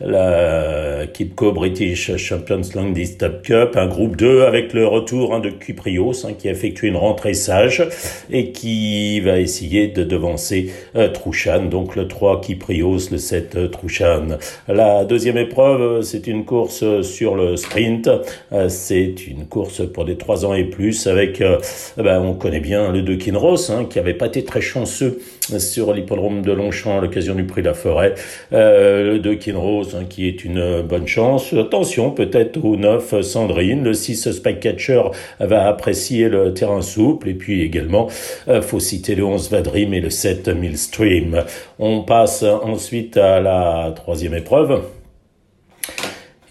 la 0.00 1.06
Kipco 1.06 1.52
British 1.52 2.16
Champions 2.16 2.60
Long 2.74 2.90
Distance 2.90 3.30
Cup, 3.42 3.76
un 3.76 3.86
groupe 3.86 4.16
2 4.16 4.42
avec 4.42 4.74
le 4.74 4.86
retour 4.86 5.34
hein, 5.34 5.40
de 5.40 5.48
Cuprios 5.48 6.26
hein, 6.26 6.32
qui 6.38 6.48
a 6.48 6.50
effectué 6.50 6.88
une 6.88 6.96
rentrée 6.96 7.32
sage 7.32 7.82
et 8.30 8.52
qui 8.52 9.20
va 9.20 9.38
essayer 9.38 9.88
de 9.88 10.04
devancer 10.04 10.70
euh, 10.96 11.08
Trouchan, 11.08 11.64
donc 11.64 11.96
le 11.96 12.08
3 12.08 12.42
Kyprios, 12.42 13.10
le 13.10 13.16
7 13.16 13.56
euh, 13.56 13.68
Trouchan. 13.68 14.38
La 14.68 15.04
deuxième 15.04 15.38
épreuve, 15.38 16.02
c'est 16.02 16.26
une 16.26 16.44
course 16.44 16.84
sur 17.02 17.34
le 17.34 17.56
sprint, 17.56 18.10
c'est 18.68 19.26
une 19.26 19.46
course 19.46 19.82
pour 19.92 20.04
des 20.04 20.16
3 20.16 20.44
ans 20.44 20.54
et 20.54 20.64
plus 20.64 21.06
avec, 21.06 21.42
ben, 21.96 22.20
on 22.20 22.34
connaît 22.34 22.60
bien 22.60 22.92
le 22.92 23.02
2 23.02 23.16
Kinross 23.16 23.70
hein, 23.70 23.86
qui 23.88 23.98
avait 23.98 24.14
pas 24.14 24.26
été 24.26 24.44
très 24.44 24.60
chanceux 24.60 25.20
sur 25.58 25.92
l'hippodrome 25.92 26.42
de 26.42 26.52
Longchamp 26.52 26.98
à 26.98 27.00
l'occasion 27.00 27.34
du 27.34 27.44
prix 27.44 27.62
de 27.62 27.68
la 27.68 27.74
forêt. 27.74 28.14
Euh, 28.52 29.12
le 29.12 29.18
2 29.18 29.34
Kinrose, 29.34 29.96
hein, 29.98 30.04
qui 30.08 30.28
est 30.28 30.44
une 30.44 30.82
bonne 30.82 31.06
chance. 31.06 31.52
Attention, 31.52 32.10
peut-être 32.10 32.64
au 32.64 32.76
9 32.76 33.20
Sandrine. 33.22 33.84
Le 33.84 33.94
6 33.94 34.32
Spycatcher 34.32 35.02
va 35.40 35.68
apprécier 35.68 36.28
le 36.28 36.52
terrain 36.54 36.82
souple. 36.82 37.28
Et 37.28 37.34
puis 37.34 37.62
également, 37.62 38.08
euh, 38.48 38.62
faut 38.62 38.80
citer 38.80 39.14
le 39.14 39.24
11 39.24 39.50
Vadrim 39.50 39.94
et 39.94 40.00
le 40.00 40.10
7 40.10 40.48
Millstream. 40.48 41.44
On 41.78 42.02
passe 42.02 42.42
ensuite 42.42 43.16
à 43.16 43.40
la 43.40 43.92
troisième 43.94 44.34
épreuve. 44.34 44.82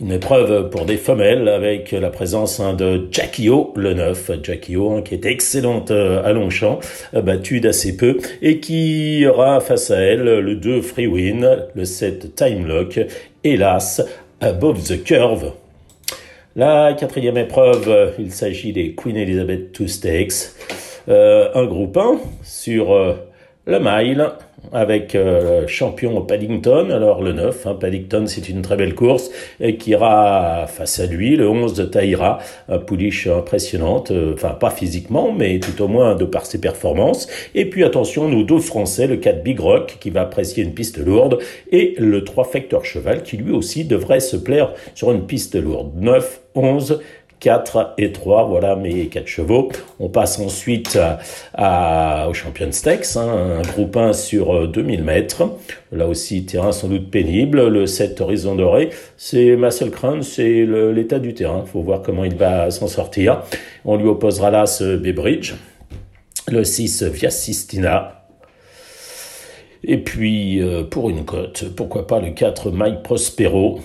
Une 0.02 0.12
épreuve 0.12 0.70
pour 0.72 0.84
des 0.84 0.98
femelles 0.98 1.48
avec 1.48 1.92
la 1.94 2.10
présence 2.10 2.60
hein, 2.60 2.74
de 2.74 3.08
Jackie 3.12 3.48
O, 3.48 3.72
le 3.78 3.94
9, 3.94 4.32
Jackie 4.44 4.76
O, 4.76 4.92
hein, 4.92 5.02
qui 5.02 5.14
est 5.14 5.26
excellente 5.26 5.90
euh, 5.90 6.22
à 6.26 6.34
Longchamp, 6.34 6.82
euh, 7.14 7.22
battue 7.22 7.62
d'assez 7.62 7.96
peu, 7.96 8.18
et 8.42 8.60
qui 8.60 9.26
aura 9.26 9.62
face 9.62 9.92
à 9.92 10.00
elle 10.02 10.24
le 10.24 10.56
2 10.56 10.82
Free 10.82 11.08
Win, 11.08 11.48
le 11.74 11.86
7 11.86 12.36
Time 12.36 12.68
Lock, 12.68 13.00
hélas, 13.46 14.06
Above 14.42 14.84
the 14.84 15.02
Curve. 15.02 15.54
La 16.58 16.94
quatrième 16.94 17.38
épreuve, 17.38 18.16
il 18.20 18.34
s'agit 18.34 18.74
des 18.74 18.96
Queen 18.96 19.16
Elizabeth 19.16 19.80
II 19.80 19.88
Stakes. 19.88 20.52
un 21.08 21.66
groupe 21.66 21.96
1 21.96 22.20
sur 22.44 22.94
le 23.66 23.80
mile 23.80 24.30
avec 24.74 25.16
euh, 25.16 25.68
champion 25.68 26.22
Paddington, 26.22 26.90
alors 26.92 27.22
le 27.22 27.34
9, 27.34 27.68
hein, 27.68 27.78
Paddington 27.80 28.26
c'est 28.28 28.50
une 28.50 28.62
très 28.62 28.76
belle 28.76 28.96
course, 28.96 29.32
et 29.60 29.78
qui 29.78 29.92
ira 29.92 30.66
face 30.68 31.00
à 31.00 31.06
lui, 31.06 31.36
le 31.36 31.50
11 31.50 31.74
de 31.74 31.86
Taïra, 31.86 32.40
pouliche 32.86 33.28
impressionnante, 33.28 34.12
euh, 34.12 34.34
enfin 34.34 34.50
pas 34.50 34.70
physiquement, 34.70 35.32
mais 35.32 35.60
tout 35.60 35.82
au 35.82 35.88
moins 35.88 36.16
de 36.16 36.26
par 36.26 36.46
ses 36.46 36.60
performances. 36.60 37.28
Et 37.54 37.66
puis 37.66 37.84
attention, 37.84 38.28
nous 38.28 38.44
12 38.44 38.66
Français, 38.66 39.08
le 39.08 39.18
4 39.18 39.44
Big 39.44 39.60
Rock, 39.60 39.98
qui 40.00 40.10
va 40.10 40.22
apprécier 40.22 40.64
une 40.64 40.74
piste 40.74 40.98
lourde, 40.98 41.40
et 41.72 41.96
le 41.98 42.24
3 42.24 42.46
Factor 42.46 42.86
Cheval, 42.86 43.24
qui 43.24 43.38
lui 43.38 43.52
aussi 43.52 43.86
devrait 43.86 44.20
se 44.20 44.38
plaire 44.38 44.74
sur 44.94 45.12
une 45.12 45.26
piste 45.26 45.56
lourde. 45.56 45.92
9, 45.96 46.42
11, 46.56 47.02
4 47.40 47.94
et 47.98 48.12
3, 48.12 48.46
voilà 48.46 48.76
mes 48.76 49.08
4 49.08 49.28
chevaux. 49.28 49.70
On 50.00 50.10
passe 50.10 50.40
ensuite 50.40 50.98
au 51.58 52.34
Champion 52.34 52.72
Stakes, 52.72 53.16
hein, 53.16 53.60
un 53.60 53.62
groupe 53.62 53.96
1 53.96 54.14
sur 54.14 54.68
2000 54.68 55.04
mètres. 55.04 55.44
Là 55.92 56.08
aussi, 56.08 56.46
terrain 56.46 56.72
sans 56.72 56.88
doute 56.88 57.12
pénible. 57.12 57.68
Le 57.68 57.86
7 57.86 58.20
Horizon 58.22 58.56
Doré, 58.56 58.90
c'est 59.18 59.56
ma 59.56 59.72
seule 59.72 59.92
crainte, 59.92 60.24
c'est 60.24 60.66
l'état 60.66 61.20
du 61.20 61.34
terrain. 61.34 61.64
Il 61.66 61.70
faut 61.70 61.82
voir 61.82 62.02
comment 62.02 62.24
il 62.24 62.36
va 62.36 62.72
s'en 62.72 62.88
sortir. 62.88 63.42
On 63.84 63.98
lui 63.98 64.08
opposera 64.08 64.52
là 64.52 64.66
ce 64.66 64.96
Bebridge. 64.96 65.54
Le 66.48 66.64
6 66.64 67.04
Via 67.04 67.30
Sistina. 67.30 68.26
Et 69.88 69.98
puis, 69.98 70.62
euh, 70.62 70.84
pour 70.84 71.10
une 71.10 71.26
cote, 71.26 71.66
pourquoi 71.76 72.08
pas 72.08 72.20
le 72.20 72.32
4 72.32 72.72
Mike 72.72 73.04
Prospero. 73.04 73.80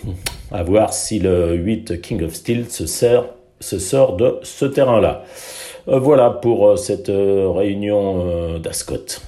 À 0.51 0.63
voir 0.63 0.93
si 0.93 1.19
le 1.19 1.55
8 1.55 2.01
King 2.01 2.25
of 2.25 2.35
Steel 2.35 2.69
se 2.71 2.87
sert 2.87 3.27
se 3.61 3.79
sort 3.79 4.17
de 4.17 4.37
ce 4.43 4.65
terrain-là. 4.65 5.25
Euh, 5.89 5.99
voilà 5.99 6.31
pour 6.31 6.69
euh, 6.69 6.77
cette 6.77 7.09
euh, 7.09 7.49
réunion 7.51 8.59
d'Ascot. 8.59 9.21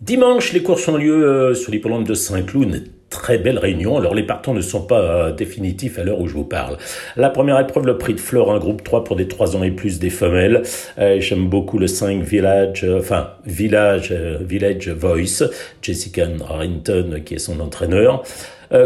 Dimanche, 0.00 0.52
les 0.52 0.62
courses 0.62 0.88
ont 0.88 0.96
lieu 0.96 1.54
sur 1.54 1.70
l'hippodrome 1.70 2.04
de 2.04 2.14
Saint-Cloud. 2.14 2.84
Très 3.08 3.38
belle 3.38 3.58
réunion. 3.58 3.98
Alors 3.98 4.14
les 4.14 4.24
partants 4.24 4.54
ne 4.54 4.60
sont 4.60 4.80
pas 4.80 5.30
définitifs 5.30 5.98
à 5.98 6.02
l'heure 6.02 6.20
où 6.20 6.26
je 6.26 6.34
vous 6.34 6.44
parle. 6.44 6.78
La 7.14 7.30
première 7.30 7.60
épreuve, 7.60 7.86
le 7.86 7.98
prix 7.98 8.14
de 8.14 8.18
Flore, 8.20 8.52
un 8.52 8.58
groupe 8.58 8.82
3 8.82 9.04
pour 9.04 9.14
des 9.16 9.28
3 9.28 9.54
ans 9.54 9.62
et 9.62 9.70
plus 9.70 10.00
des 10.00 10.10
femelles. 10.10 10.62
J'aime 10.96 11.46
beaucoup 11.46 11.78
le 11.78 11.86
5 11.86 12.22
Village, 12.22 12.84
enfin 12.98 13.32
Village, 13.44 14.12
Village 14.40 14.88
Voice, 14.88 15.44
Jessica 15.82 16.26
Harrington 16.48 17.20
qui 17.24 17.34
est 17.34 17.38
son 17.38 17.60
entraîneur. 17.60 18.24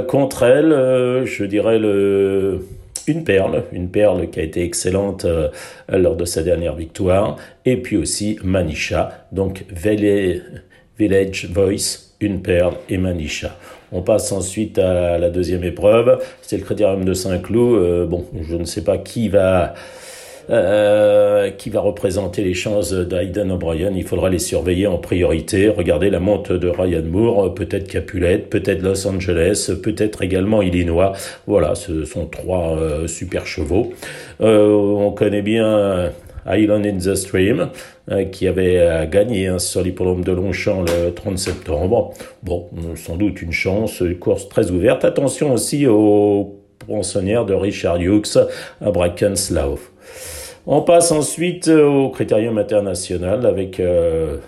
contre 0.08 0.42
elle, 0.42 1.24
je 1.24 1.44
dirais 1.44 1.78
le 1.78 2.60
une 3.06 3.24
perle, 3.24 3.64
une 3.72 3.88
perle 3.88 4.28
qui 4.30 4.40
a 4.40 4.42
été 4.42 4.62
excellente 4.62 5.24
euh, 5.24 5.48
lors 5.88 6.16
de 6.16 6.24
sa 6.24 6.42
dernière 6.42 6.74
victoire, 6.74 7.36
et 7.64 7.76
puis 7.76 7.96
aussi 7.96 8.38
Manisha, 8.42 9.26
donc 9.32 9.64
Village 10.98 11.48
Voice, 11.50 12.14
une 12.20 12.42
perle 12.42 12.74
et 12.88 12.98
Manisha. 12.98 13.56
On 13.92 14.02
passe 14.02 14.32
ensuite 14.32 14.78
à 14.78 15.18
la 15.18 15.30
deuxième 15.30 15.62
épreuve, 15.64 16.20
c'est 16.42 16.56
le 16.56 16.64
Critérium 16.64 17.04
de 17.04 17.14
Saint-Cloud. 17.14 17.78
Euh, 17.78 18.06
bon, 18.06 18.26
je 18.42 18.56
ne 18.56 18.64
sais 18.64 18.82
pas 18.82 18.98
qui 18.98 19.28
va 19.28 19.74
euh, 20.48 21.50
qui 21.50 21.70
va 21.70 21.80
représenter 21.80 22.44
les 22.44 22.54
chances 22.54 22.92
d'Aiden 22.92 23.50
O'Brien. 23.50 23.90
Il 23.96 24.04
faudra 24.04 24.30
les 24.30 24.38
surveiller 24.38 24.86
en 24.86 24.98
priorité. 24.98 25.68
Regardez 25.68 26.08
la 26.08 26.20
monte 26.20 26.52
de 26.52 26.68
Ryan 26.68 27.02
Moore, 27.02 27.52
peut-être 27.54 27.88
Capulet, 27.88 28.38
peut-être 28.38 28.80
Los 28.80 29.08
Angeles, 29.08 29.72
peut-être 29.82 30.22
également 30.22 30.62
Illinois. 30.62 31.14
Voilà, 31.48 31.74
ce 31.74 32.04
sont 32.04 32.26
trois 32.26 32.76
euh, 32.78 33.08
super 33.08 33.44
chevaux. 33.44 33.92
Euh, 34.40 34.68
on 34.68 35.10
connaît 35.10 35.42
bien 35.42 36.12
Island 36.46 36.86
in 36.86 36.98
the 36.98 37.16
Stream, 37.16 37.70
qui 38.30 38.46
avait 38.46 39.08
gagné 39.10 39.48
hein, 39.48 39.58
sur 39.58 39.82
l'hippodrome 39.82 40.22
de 40.22 40.30
Longchamp 40.30 40.82
le 40.82 41.10
30 41.10 41.38
septembre. 41.38 42.14
Bon, 42.44 42.68
sans 42.94 43.16
doute 43.16 43.42
une 43.42 43.50
chance, 43.50 43.98
une 43.98 44.16
course 44.16 44.48
très 44.48 44.70
ouverte. 44.70 45.04
Attention 45.04 45.52
aussi 45.52 45.88
aux 45.88 46.60
pensionnaires 46.86 47.44
de 47.44 47.54
Richard 47.54 48.00
Hughes 48.00 48.38
à 48.80 48.92
Brackenslough. 48.92 49.95
On 50.68 50.80
passe 50.80 51.12
ensuite 51.12 51.68
euh, 51.68 51.86
au 51.86 52.08
critérium 52.08 52.58
international 52.58 53.46
avec 53.46 53.78
euh, 53.78 54.38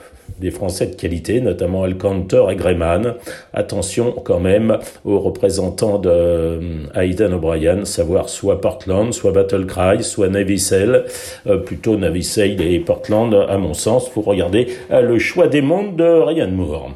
des 0.41 0.51
Français 0.51 0.87
de 0.87 0.97
qualité, 0.97 1.41
notamment 1.41 1.85
Alcanter 1.85 2.45
et 2.51 2.57
Greyman. 2.57 3.15
Attention 3.55 4.11
quand 4.25 4.41
même 4.41 4.79
aux 5.05 5.21
représentants 5.21 5.99
de 5.99 6.11
euh, 6.11 7.33
O'Brien, 7.33 7.85
savoir 7.85 8.29
soit 8.29 8.61
Portland, 8.61 9.13
soit 9.15 9.31
Battlecry, 9.31 10.03
soit 10.03 10.29
Navicelle, 10.29 11.05
plutôt 11.65 11.97
Navicelle 11.97 12.61
et 12.61 12.81
Portland 12.81 13.47
à 13.49 13.57
mon 13.59 13.75
sens. 13.75 14.09
Faut 14.09 14.23
regarder 14.23 14.69
le 14.91 15.19
choix 15.19 15.47
des 15.47 15.63
mondes 15.63 15.97
de 15.97 16.05
Ryan 16.05 16.51
Moore. 16.51 16.91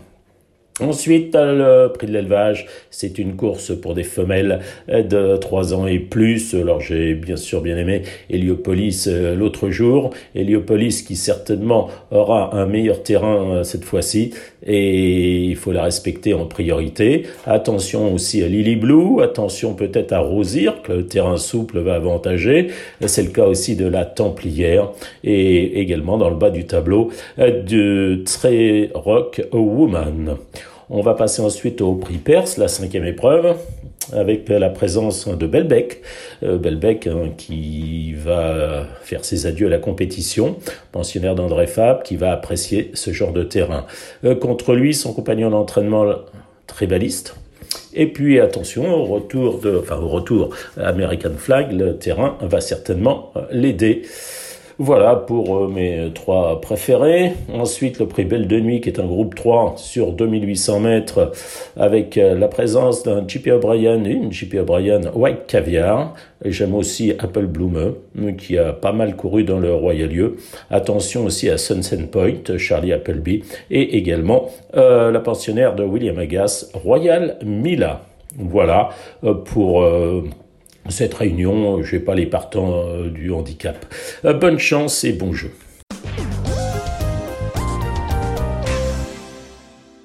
Ensuite, 0.82 1.34
le 1.34 1.88
prix 1.88 2.06
de 2.06 2.12
l'élevage, 2.12 2.66
c'est 2.90 3.18
une 3.18 3.36
course 3.36 3.72
pour 3.80 3.94
des 3.94 4.02
femelles 4.02 4.60
de 4.88 5.36
3 5.36 5.74
ans 5.74 5.86
et 5.86 5.98
plus. 5.98 6.54
Alors 6.54 6.80
j'ai 6.80 7.14
bien 7.14 7.36
sûr 7.36 7.60
bien 7.60 7.76
aimé 7.76 8.02
Heliopolis 8.30 9.06
euh, 9.06 9.34
l'autre 9.34 9.70
jour. 9.70 10.10
Heliopolis 10.34 11.02
qui 11.02 11.16
certainement 11.16 11.88
aura 12.10 12.56
un 12.56 12.66
meilleur 12.66 13.02
terrain 13.02 13.56
euh, 13.56 13.62
cette 13.62 13.84
fois-ci 13.84 14.32
et 14.64 15.44
il 15.44 15.56
faut 15.56 15.72
la 15.72 15.84
respecter 15.84 16.34
en 16.34 16.46
priorité. 16.46 17.26
Attention 17.46 18.12
aussi 18.12 18.42
à 18.42 18.48
Lily 18.48 18.76
Blue, 18.76 19.22
attention 19.22 19.74
peut-être 19.74 20.12
à 20.12 20.20
Rosir, 20.20 20.82
que 20.82 20.92
le 20.92 21.06
terrain 21.06 21.36
souple 21.36 21.80
va 21.80 21.94
avantager. 21.94 22.68
C'est 23.06 23.22
le 23.22 23.30
cas 23.30 23.46
aussi 23.46 23.76
de 23.76 23.86
la 23.86 24.04
Templière 24.04 24.90
et 25.24 25.80
également 25.80 26.18
dans 26.18 26.30
le 26.30 26.36
bas 26.36 26.50
du 26.50 26.64
tableau 26.64 27.10
euh, 27.38 27.62
de 27.62 28.22
Trey 28.24 28.90
Rock 28.94 29.42
Woman. 29.52 30.36
On 30.94 31.00
va 31.00 31.14
passer 31.14 31.40
ensuite 31.40 31.80
au 31.80 31.94
prix 31.94 32.18
Perse, 32.18 32.58
la 32.58 32.68
cinquième 32.68 33.06
épreuve, 33.06 33.56
avec 34.12 34.50
la 34.50 34.68
présence 34.68 35.26
de 35.26 35.46
Belbec. 35.46 36.02
Euh, 36.42 36.58
Belbec 36.58 37.06
hein, 37.06 37.30
qui 37.34 38.12
va 38.12 38.84
faire 39.02 39.24
ses 39.24 39.46
adieux 39.46 39.68
à 39.68 39.70
la 39.70 39.78
compétition, 39.78 40.56
pensionnaire 40.92 41.34
d'André 41.34 41.66
Fab, 41.66 42.02
qui 42.02 42.16
va 42.16 42.30
apprécier 42.30 42.90
ce 42.92 43.10
genre 43.10 43.32
de 43.32 43.42
terrain. 43.42 43.86
Euh, 44.26 44.34
contre 44.34 44.74
lui, 44.74 44.92
son 44.92 45.14
compagnon 45.14 45.48
d'entraînement 45.48 46.12
tribaliste. 46.66 47.36
Et 47.94 48.06
puis 48.06 48.38
attention, 48.38 48.94
au 48.94 49.04
retour 49.06 49.60
de, 49.60 49.78
enfin 49.80 49.96
au 49.96 50.08
retour 50.08 50.50
American 50.76 51.32
Flag, 51.38 51.72
le 51.72 51.96
terrain 51.96 52.36
va 52.42 52.60
certainement 52.60 53.32
l'aider. 53.50 54.02
Voilà 54.78 55.16
pour 55.16 55.56
euh, 55.56 55.68
mes 55.68 56.10
trois 56.14 56.60
préférés. 56.60 57.32
Ensuite, 57.52 57.98
le 57.98 58.06
prix 58.06 58.24
Belle 58.24 58.48
de 58.48 58.58
Nuit, 58.58 58.80
qui 58.80 58.88
est 58.88 58.98
un 58.98 59.06
groupe 59.06 59.34
3 59.34 59.74
sur 59.76 60.12
2800 60.12 60.80
mètres, 60.80 61.32
avec 61.76 62.16
euh, 62.16 62.38
la 62.38 62.48
présence 62.48 63.02
d'un 63.02 63.26
JP 63.26 63.48
O'Brien 63.48 64.04
et 64.04 64.12
une 64.12 64.32
JP 64.32 64.54
O'Brien 64.60 65.00
White 65.14 65.46
Caviar. 65.46 66.14
J'aime 66.44 66.74
aussi 66.74 67.12
Apple 67.18 67.46
Bloom, 67.46 67.94
qui 68.38 68.58
a 68.58 68.72
pas 68.72 68.92
mal 68.92 69.14
couru 69.14 69.44
dans 69.44 69.58
le 69.58 69.72
Royal 69.74 70.08
Lieu. 70.08 70.36
Attention 70.70 71.24
aussi 71.26 71.48
à 71.50 71.58
Sunset 71.58 72.08
Point, 72.10 72.56
Charlie 72.56 72.92
Appleby, 72.92 73.44
et 73.70 73.96
également 73.96 74.50
euh, 74.74 75.10
la 75.12 75.20
pensionnaire 75.20 75.74
de 75.74 75.84
William 75.84 76.18
Agas, 76.18 76.70
Royal 76.74 77.36
Mila. 77.44 78.00
Voilà 78.38 78.88
pour 79.44 79.84
cette 80.88 81.14
réunion, 81.14 81.82
je 81.82 81.96
n'ai 81.96 82.02
pas 82.02 82.14
les 82.14 82.26
partants 82.26 82.72
euh, 82.74 83.08
du 83.08 83.30
handicap. 83.30 83.86
Euh, 84.24 84.32
bonne 84.32 84.58
chance 84.58 85.04
et 85.04 85.12
bon 85.12 85.32
jeu. 85.32 85.50